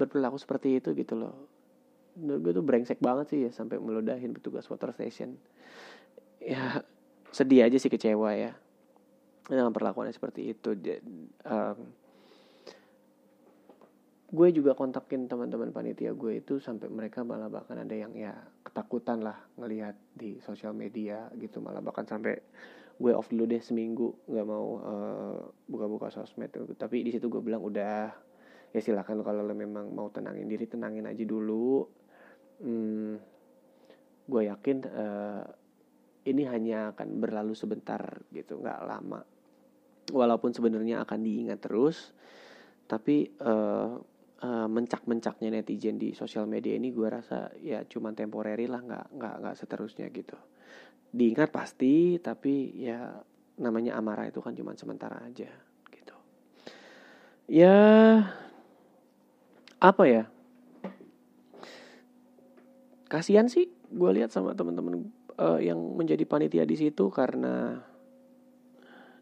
[0.00, 1.36] berperilaku seperti itu gitu loh.
[2.16, 5.36] Menurut gue tuh brengsek banget sih ya sampai meludahin petugas water station.
[6.40, 6.80] Ya
[7.30, 8.56] sedih aja sih kecewa ya
[9.44, 10.72] dengan perlakuannya seperti itu.
[11.44, 11.78] Um,
[14.30, 18.30] gue juga kontakin teman-teman panitia gue itu sampai mereka malah bahkan ada yang ya
[18.62, 21.58] ketakutan lah ngelihat di sosial media gitu.
[21.58, 22.38] Malah bahkan sampai
[23.00, 26.50] gue off dulu deh seminggu nggak mau uh, buka-buka sosmed.
[26.78, 28.29] Tapi di situ gue bilang udah
[28.70, 31.86] ya silakan kalau lo memang mau tenangin diri tenangin aja dulu.
[32.60, 33.16] Hmm,
[34.30, 35.44] gue yakin uh,
[36.28, 39.20] ini hanya akan berlalu sebentar gitu nggak lama.
[40.10, 42.14] Walaupun sebenarnya akan diingat terus
[42.90, 43.94] tapi uh,
[44.42, 49.34] uh, mencak-mencaknya netizen di sosial media ini gue rasa ya cuma temporary lah nggak nggak
[49.46, 50.38] nggak seterusnya gitu.
[51.10, 53.18] Diingat pasti tapi ya
[53.60, 55.50] namanya amarah itu kan cuma sementara aja
[55.90, 56.16] gitu.
[57.50, 57.78] Ya
[59.80, 60.24] apa ya?
[63.10, 65.10] Kasihan sih gue lihat sama teman-teman
[65.40, 67.80] uh, yang menjadi panitia di situ karena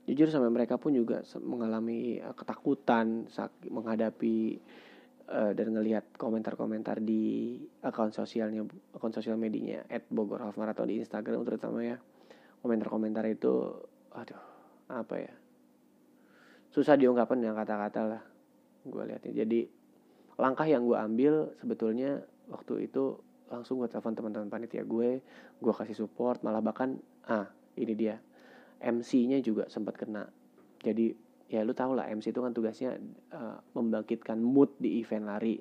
[0.05, 4.61] jujur sampai mereka pun juga mengalami uh, ketakutan saat menghadapi
[5.31, 11.01] uh, dan ngelihat komentar-komentar di akun sosialnya akun sosial medianya at Bogor Half Marathon di
[11.01, 11.97] Instagram terutama ya.
[12.61, 13.79] Komentar-komentar itu
[14.13, 14.43] aduh
[14.91, 15.33] apa ya?
[16.75, 18.23] Susah diungkapkan dengan kata-kata lah
[18.85, 19.78] gue lihatnya jadi
[20.39, 23.18] langkah yang gue ambil sebetulnya waktu itu
[23.51, 25.20] langsung gue telepon teman-teman panitia gue
[25.59, 26.97] gue kasih support malah bahkan
[27.28, 28.16] ah ini dia.
[28.78, 30.26] MC-nya juga sempat kena.
[30.82, 31.14] Jadi
[31.49, 32.95] ya lu tau lah MC itu kan tugasnya
[33.34, 35.59] uh, membangkitkan mood di event lari.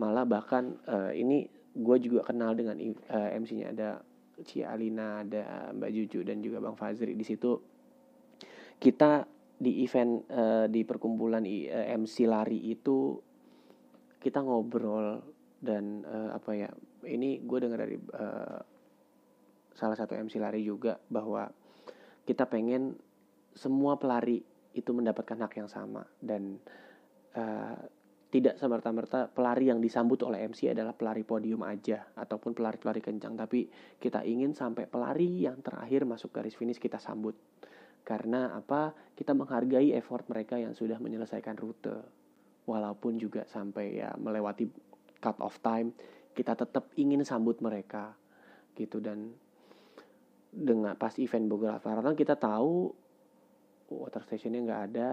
[0.00, 1.44] Malah bahkan uh, ini
[1.74, 4.00] gue juga kenal dengan uh, eh, MC-nya ada
[4.42, 7.12] Cia Alina ada Mbak Juju dan juga Bang Fazri.
[7.12, 7.60] Di situ
[8.80, 13.20] kita di event uh, di perkumpulan uh, MC lari itu
[14.24, 15.20] kita ngobrol
[15.60, 16.70] dan uh, apa ya
[17.04, 18.60] ini gue dengar dari uh,
[19.76, 21.44] salah satu MC lari juga bahwa
[22.24, 22.96] kita pengen
[23.52, 24.40] semua pelari
[24.72, 26.56] itu mendapatkan hak yang sama dan
[27.36, 27.76] uh,
[28.32, 33.38] tidak semerta-merta pelari yang disambut oleh MC adalah pelari podium aja ataupun pelari-pelari kencang.
[33.38, 33.70] Tapi
[34.02, 37.38] kita ingin sampai pelari yang terakhir masuk garis finish kita sambut.
[38.02, 38.90] Karena apa?
[39.14, 42.23] Kita menghargai effort mereka yang sudah menyelesaikan rute
[42.64, 44.68] walaupun juga sampai ya melewati
[45.20, 45.92] cut off time
[46.34, 48.12] kita tetap ingin sambut mereka
[48.74, 48.98] gitu.
[48.98, 49.32] Dan
[50.50, 52.90] dengan pas event Bogor Marathon kita tahu
[53.90, 55.10] water stationnya nggak ada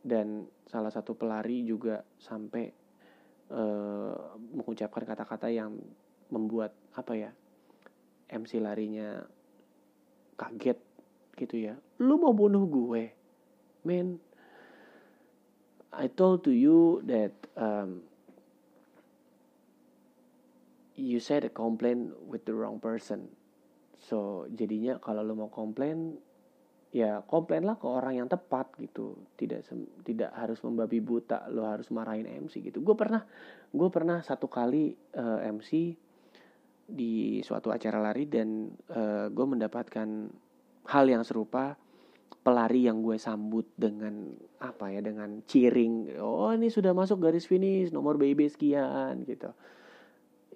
[0.00, 2.70] dan salah satu pelari juga sampai
[3.52, 4.16] uh,
[4.54, 5.76] mengucapkan kata-kata yang
[6.30, 7.30] membuat apa ya
[8.30, 9.26] MC larinya
[10.38, 10.78] kaget
[11.34, 11.74] gitu ya.
[12.00, 13.02] Lu mau bunuh gue
[13.84, 14.20] man
[15.90, 18.06] I told to you that um,
[20.94, 23.26] you said a complaint with the wrong person.
[23.98, 26.14] So jadinya kalau lo mau komplain
[26.90, 29.18] ya komplainlah ke orang yang tepat gitu.
[29.34, 29.66] Tidak
[30.06, 32.84] tidak harus membabi buta lo harus marahin MC gitu.
[32.84, 33.26] Gue pernah
[33.72, 35.70] gue pernah satu kali uh, eh, MC
[36.90, 40.08] di suatu acara lari dan uh, gue mendapatkan
[40.90, 41.78] hal yang serupa
[42.40, 44.32] pelari yang gue sambut dengan
[44.64, 49.52] apa ya dengan cheering oh ini sudah masuk garis finish nomor BB sekian gitu.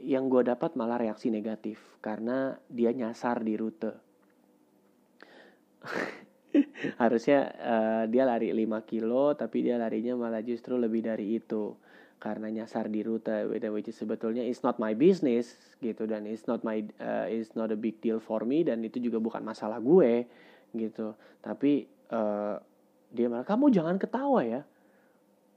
[0.01, 3.93] Yang gue dapat malah reaksi negatif karena dia nyasar di rute.
[7.03, 11.76] Harusnya uh, dia lari 5 kilo tapi dia larinya malah justru lebih dari itu.
[12.16, 15.53] Karena nyasar di rute which is sebetulnya it's not my business
[15.85, 16.09] gitu.
[16.09, 19.20] Dan it's not my uh, it's not a big deal for me dan itu juga
[19.20, 20.24] bukan masalah gue
[20.75, 21.14] gitu.
[21.41, 22.59] Tapi uh,
[23.14, 24.62] dia malah kamu jangan ketawa ya.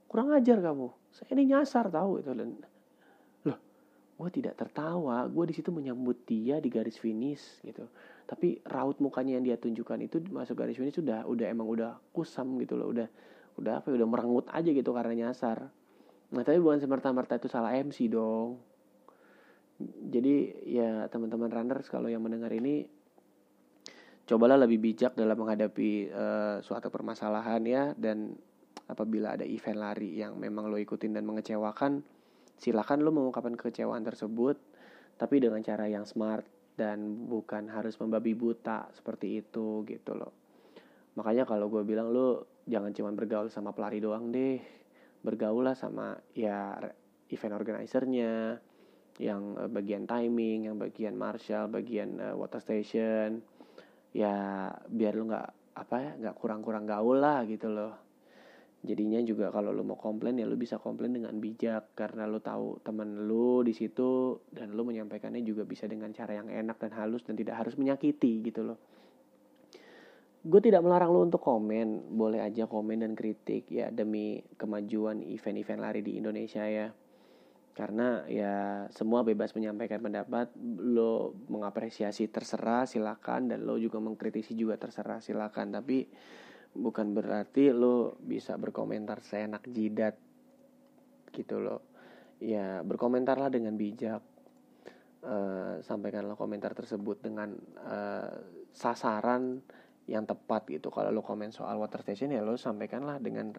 [0.08, 0.88] Kurang ajar kamu.
[1.12, 2.30] Saya ini nyasar tahu itu.
[2.32, 2.56] Dan
[4.18, 5.26] gue tidak tertawa.
[5.30, 7.86] Gue di situ menyambut dia di garis finish gitu.
[8.26, 12.58] Tapi raut mukanya yang dia tunjukkan itu masuk garis finish sudah udah emang udah kusam
[12.58, 12.90] gitu loh.
[12.90, 13.06] Udah
[13.58, 15.70] udah apa ya, udah merengut aja gitu karena nyasar.
[16.34, 18.58] Nah tapi bukan semerta-merta itu salah MC dong.
[20.10, 22.90] Jadi ya teman-teman runners kalau yang mendengar ini
[24.28, 27.82] cobalah lebih bijak dalam menghadapi uh, suatu permasalahan ya.
[27.96, 28.36] Dan
[28.84, 32.04] apabila ada event lari yang memang lo ikutin dan mengecewakan
[32.58, 34.58] silakan lo mengungkapkan kekecewaan tersebut
[35.14, 36.42] tapi dengan cara yang smart
[36.78, 40.30] dan bukan harus membabi buta seperti itu gitu loh.
[41.18, 44.62] Makanya kalau gue bilang lo jangan cuma bergaul sama pelari doang deh.
[45.18, 46.78] Bergaul lah sama ya
[47.34, 48.62] event organizernya
[49.18, 53.42] yang eh, bagian timing yang bagian marshal bagian uh, water station
[54.12, 55.48] ya biar lo nggak
[55.78, 57.94] apa ya nggak kurang-kurang gaul lah gitu loh.
[58.78, 61.98] Jadinya juga kalau lo mau komplain ya lo bisa komplain dengan bijak.
[61.98, 66.46] Karena lo tahu teman lo di situ dan lo menyampaikannya juga bisa dengan cara yang
[66.50, 68.78] enak dan halus dan tidak harus menyakiti gitu loh.
[70.46, 72.14] Gue tidak melarang lo untuk komen.
[72.14, 76.88] Boleh aja komen dan kritik ya demi kemajuan event-event lari di Indonesia ya
[77.78, 80.50] karena ya semua bebas menyampaikan pendapat
[80.82, 85.78] lo mengapresiasi terserah silakan dan lo juga mengkritisi juga terserah silakan.
[85.78, 86.10] Tapi
[86.74, 90.18] bukan berarti lo bisa berkomentar seenak jidat
[91.30, 91.88] gitu loh
[92.42, 94.22] ya berkomentarlah dengan bijak.
[95.18, 97.50] Uh, sampaikanlah komentar tersebut dengan
[97.82, 98.38] uh,
[98.70, 99.58] sasaran
[100.06, 100.94] yang tepat gitu.
[100.94, 103.50] Kalau lo komen soal water station ya lo sampaikanlah dengan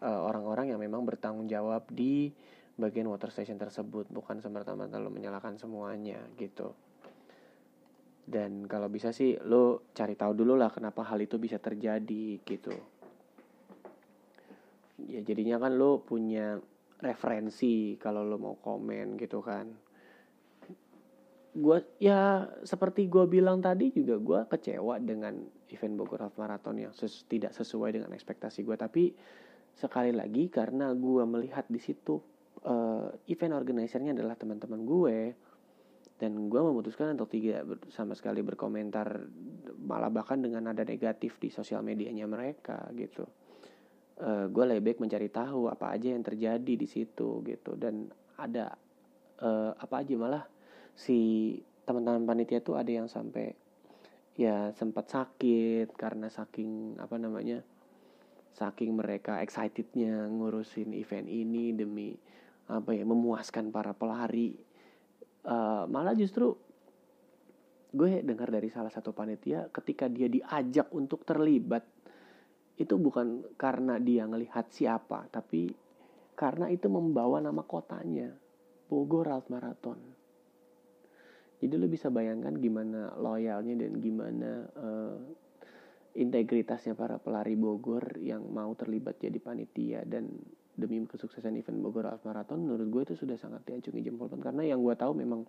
[0.00, 2.32] uh, orang-orang yang memang bertanggung jawab di
[2.74, 6.74] bagian water station tersebut bukan semata-mata lo menyalahkan semuanya gitu.
[8.24, 12.74] Dan kalau bisa sih lo cari tahu dulu lah kenapa hal itu bisa terjadi gitu.
[15.06, 16.58] Ya jadinya kan lo punya
[17.04, 19.70] referensi kalau lo mau komen gitu kan.
[21.54, 25.38] Gue ya seperti gue bilang tadi juga gue kecewa dengan
[25.70, 29.14] event Bogor Half Marathon yang ses tidak sesuai dengan ekspektasi gue tapi
[29.74, 32.33] sekali lagi karena gue melihat di situ
[32.64, 35.18] uh, event organisernya adalah teman-teman gue.
[36.14, 39.26] Dan gue memutuskan untuk tidak sama sekali berkomentar
[39.82, 43.26] malah bahkan dengan nada negatif di sosial medianya mereka gitu.
[44.14, 47.74] Uh, gue lebih baik mencari tahu apa aja yang terjadi di situ gitu.
[47.74, 48.08] Dan
[48.38, 48.78] ada
[49.42, 50.44] uh, apa aja malah
[50.94, 53.52] si teman-teman panitia tuh ada yang sampai
[54.34, 57.62] ya sempat sakit karena saking apa namanya
[58.54, 62.14] saking mereka excitednya ngurusin event ini demi
[62.68, 64.56] apa ya memuaskan para pelari.
[65.44, 66.56] Uh, malah justru
[67.94, 71.84] gue dengar dari salah satu panitia ketika dia diajak untuk terlibat
[72.74, 75.70] itu bukan karena dia ngelihat siapa tapi
[76.34, 78.34] karena itu membawa nama kotanya
[78.90, 80.00] Bogor Half Marathon.
[81.62, 85.16] Jadi lo bisa bayangkan gimana loyalnya dan gimana uh,
[86.18, 90.28] integritasnya para pelari Bogor yang mau terlibat jadi panitia dan
[90.74, 94.82] demi kesuksesan event Bogor Half Marathon menurut gue itu sudah sangat diacungi jempol karena yang
[94.82, 95.46] gue tahu memang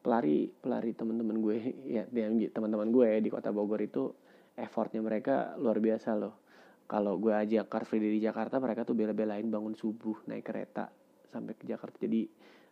[0.00, 1.56] pelari pelari teman-teman gue
[1.96, 2.04] ya
[2.52, 4.12] teman-teman gue di kota Bogor itu
[4.54, 6.44] effortnya mereka luar biasa loh.
[6.84, 10.92] Kalau gue aja Car Free di Jakarta mereka tuh bela-belain bangun subuh naik kereta
[11.32, 11.96] sampai ke Jakarta.
[11.96, 12.28] Jadi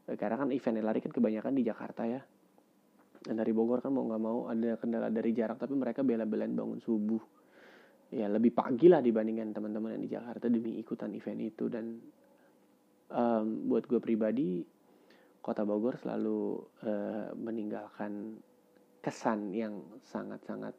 [0.09, 2.21] Eh, karena kan event lari kan kebanyakan di Jakarta ya.
[3.23, 6.83] Dan dari Bogor kan mau nggak mau ada kendala dari jarak tapi mereka bela-belain bangun
[6.83, 7.23] subuh
[8.13, 11.65] ya lebih pagi lah dibandingkan teman-teman yang di Jakarta demi ikutan event itu.
[11.73, 11.97] Dan
[13.09, 14.61] um, buat gue pribadi
[15.41, 18.37] kota Bogor selalu uh, meninggalkan
[19.03, 20.77] kesan yang sangat-sangat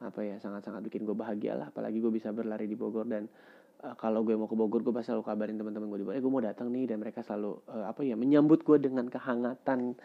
[0.00, 1.74] apa ya sangat-sangat bikin gue bahagia lah.
[1.74, 3.26] Apalagi gue bisa berlari di Bogor dan
[3.82, 6.22] uh, kalau gue mau ke Bogor gue pasti selalu kabarin teman-teman gue di Bogor eh
[6.22, 6.86] gue mau datang nih.
[6.86, 9.98] Dan mereka selalu uh, apa ya menyambut gue dengan kehangatan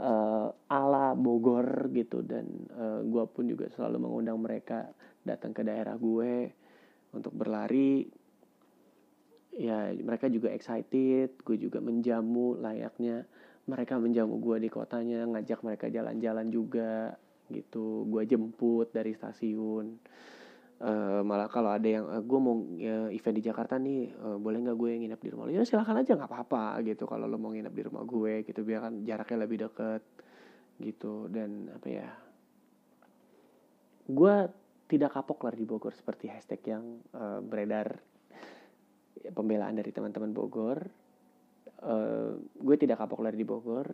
[0.00, 2.24] uh, ala Bogor gitu.
[2.24, 4.88] Dan uh, gue pun juga selalu mengundang mereka
[5.24, 6.52] datang ke daerah gue
[7.12, 8.06] untuk berlari.
[9.50, 13.26] Ya mereka juga excited gue juga menjamu layaknya
[13.66, 17.18] mereka menjamu gue di kotanya ngajak mereka jalan-jalan juga
[17.50, 18.06] gitu.
[18.06, 19.98] Gue jemput dari stasiun.
[20.80, 24.64] Uh, malah kalau ada yang uh, gue mau uh, event di Jakarta nih uh, boleh
[24.64, 27.52] nggak gue nginep di rumah lo ya silahkan aja nggak apa-apa gitu kalau lo mau
[27.52, 28.64] nginep di rumah gue gitu.
[28.64, 30.02] Biar kan jaraknya lebih deket
[30.80, 31.28] gitu.
[31.28, 32.08] Dan apa ya
[34.08, 34.34] gue
[34.90, 37.94] tidak kapok lah di Bogor seperti hashtag yang uh, beredar
[39.22, 40.82] ya, pembelaan dari teman-teman Bogor
[41.84, 43.86] uh, gue tidak kapok lari di Bogor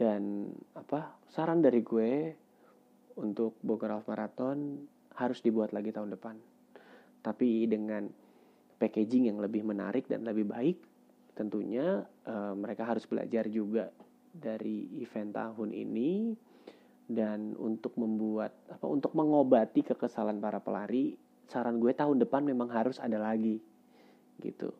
[0.00, 2.32] dan apa saran dari gue
[3.20, 4.88] untuk Bogor Half Marathon
[5.20, 6.36] harus dibuat lagi tahun depan.
[7.20, 8.08] Tapi dengan
[8.80, 10.80] packaging yang lebih menarik dan lebih baik,
[11.36, 13.92] tentunya uh, mereka harus belajar juga
[14.32, 16.32] dari event tahun ini
[17.10, 21.18] dan untuk membuat apa untuk mengobati kekesalan para pelari
[21.50, 23.58] saran gue tahun depan memang harus ada lagi
[24.38, 24.70] gitu.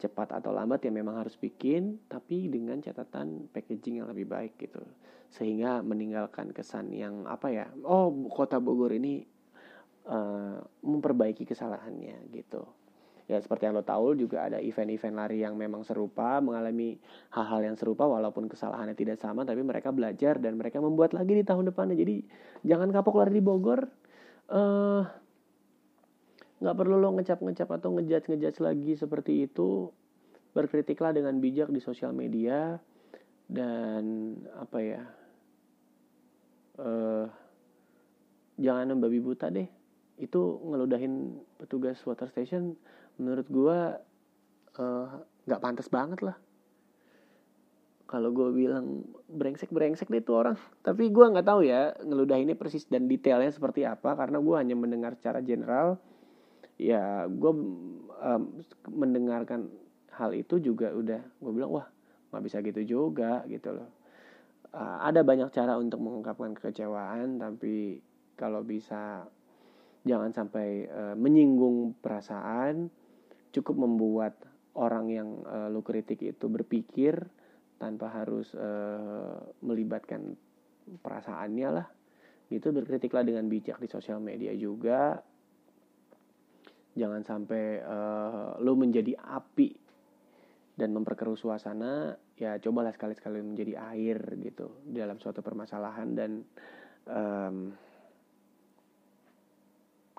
[0.00, 4.80] Cepat atau lambat ya memang harus bikin tapi dengan catatan packaging yang lebih baik gitu.
[5.28, 9.26] Sehingga meninggalkan kesan yang apa ya oh kota Bogor ini
[10.06, 12.79] uh, memperbaiki kesalahannya gitu
[13.30, 16.98] ya seperti yang lo tahu juga ada event-event lari yang memang serupa mengalami
[17.30, 21.46] hal-hal yang serupa walaupun kesalahannya tidak sama tapi mereka belajar dan mereka membuat lagi di
[21.46, 21.94] tahun depannya.
[21.94, 22.26] Jadi
[22.66, 23.86] jangan kapok lari di Bogor.
[24.50, 25.06] Uh,
[26.58, 29.94] nggak perlu lo ngecap-ngecap atau ngejudge-ngejudge lagi seperti itu.
[30.50, 32.82] Berkritiklah dengan bijak di sosial media
[33.46, 35.02] dan apa ya
[36.82, 37.30] uh,
[38.58, 39.70] jangan membabi buta deh.
[40.18, 42.74] Itu ngeludahin petugas water station
[43.20, 43.78] menurut gue
[44.80, 45.08] uh,
[45.44, 46.36] nggak pantas banget lah.
[48.08, 50.56] Kalau gue bilang brengsek brengsek deh tuh orang.
[50.82, 55.14] Tapi gue nggak tahu ya ngeludahinnya persis dan detailnya seperti apa karena gue hanya mendengar
[55.14, 56.00] secara general.
[56.80, 58.42] Ya gue um,
[58.88, 59.68] mendengarkan
[60.16, 61.86] hal itu juga udah gue bilang wah
[62.32, 63.88] nggak bisa gitu juga gitu loh.
[64.70, 67.98] Uh, ada banyak cara untuk mengungkapkan kekecewaan tapi
[68.38, 69.26] kalau bisa
[70.06, 72.88] jangan sampai uh, menyinggung perasaan
[73.50, 74.34] cukup membuat
[74.78, 77.18] orang yang uh, lu kritik itu berpikir
[77.80, 80.36] tanpa harus uh, melibatkan
[81.00, 81.86] perasaannya lah.
[82.50, 85.18] Gitu berkritiklah dengan bijak di sosial media juga.
[86.94, 89.70] Jangan sampai uh, lo menjadi api
[90.74, 96.40] dan memperkeruh suasana ya cobalah sekali-sekali menjadi air gitu dalam suatu permasalahan dan
[97.04, 97.76] um,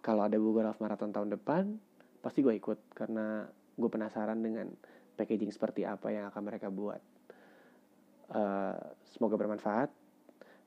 [0.06, 1.82] kalau ada Google Half Marathon tahun depan
[2.22, 3.44] pasti gue ikut karena
[3.76, 4.70] gue penasaran dengan
[5.18, 7.02] packaging seperti apa yang akan mereka buat.
[8.32, 8.78] Uh,
[9.12, 9.90] semoga bermanfaat.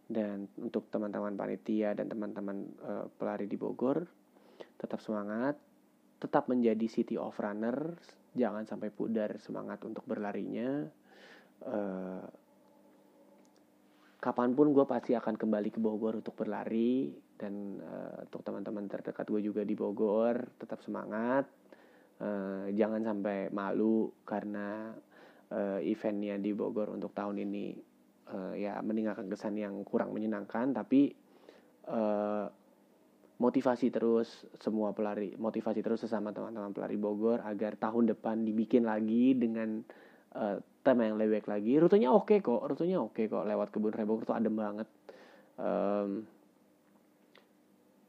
[0.04, 4.04] Dan untuk teman-teman panitia dan teman-teman uh, pelari di Bogor
[4.76, 5.56] tetap semangat.
[6.20, 7.98] Tetap menjadi city of runners.
[8.36, 10.84] Jangan sampai pudar semangat untuk berlarinya.
[11.64, 12.26] Uh,
[14.20, 19.26] kapan pun gue pasti akan kembali ke Bogor untuk berlari dan uh, untuk teman-teman terdekat
[19.26, 21.46] gue juga di Bogor tetap semangat.
[22.14, 24.94] Uh, jangan sampai malu karena
[25.50, 27.74] uh, eventnya di Bogor untuk tahun ini
[28.30, 30.70] uh, ya meninggalkan kesan yang kurang menyenangkan.
[30.70, 31.10] Tapi
[31.90, 32.46] uh,
[33.34, 39.34] motivasi terus semua pelari motivasi terus sesama teman-teman pelari Bogor agar tahun depan dibikin lagi
[39.34, 39.82] dengan
[40.38, 41.72] uh, tema yang lebih baik lagi.
[41.82, 44.88] Rutenya oke okay kok rutenya oke okay kok lewat kebun Bogor tuh adem banget.
[45.58, 46.26] Um,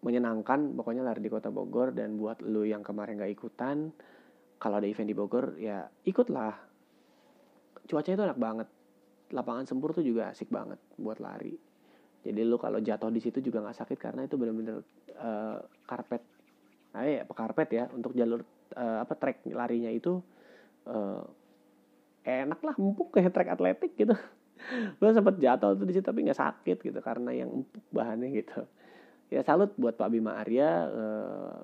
[0.06, 1.90] menyenangkan pokoknya lari di kota Bogor.
[1.98, 3.90] Dan buat lu yang kemarin gak ikutan
[4.62, 6.54] kalau ada event di Bogor ya ikutlah.
[7.90, 8.68] Cuacanya itu enak banget.
[9.34, 11.58] Lapangan sempur tuh juga asik banget buat lari.
[12.22, 14.82] Jadi lu kalau jatuh di situ juga nggak sakit karena itu bener-bener
[15.18, 16.22] uh, karpet.
[16.94, 17.86] Nah ya karpet ya.
[17.90, 18.46] Untuk jalur
[18.78, 20.22] uh, apa trek larinya itu
[20.90, 21.22] uh,
[22.26, 24.14] enak lah empuk kayak trek atletik gitu.
[25.02, 28.66] Gue sempet jatuh tuh di situ tapi nggak sakit gitu karena yang empuk bahannya gitu
[29.30, 31.58] ya salut buat Pak Bima Arya uh,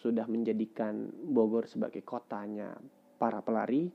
[0.00, 2.76] sudah menjadikan Bogor sebagai kotanya
[3.16, 3.90] para pelari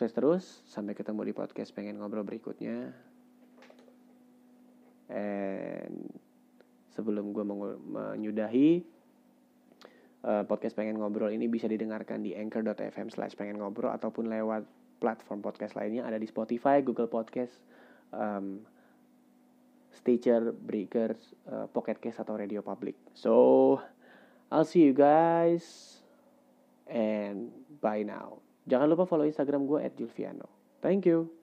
[0.00, 2.88] Sukses terus, sampai ketemu di podcast pengen ngobrol berikutnya.
[5.12, 6.08] And
[6.96, 8.80] sebelum gue menyudahi
[10.24, 14.64] uh, podcast pengen ngobrol ini bisa didengarkan di anchor.fm slash pengen ngobrol ataupun lewat
[15.04, 17.60] platform podcast lainnya ada di Spotify, Google Podcast,
[18.16, 18.64] um,
[19.90, 22.96] Stitcher, Breakers, uh, Pocket Cast atau Radio Public.
[23.12, 23.78] So,
[24.50, 25.98] I'll see you guys
[26.90, 28.42] and bye now.
[28.66, 30.46] Jangan lupa follow Instagram gue Julviano.
[30.82, 31.40] Thank you.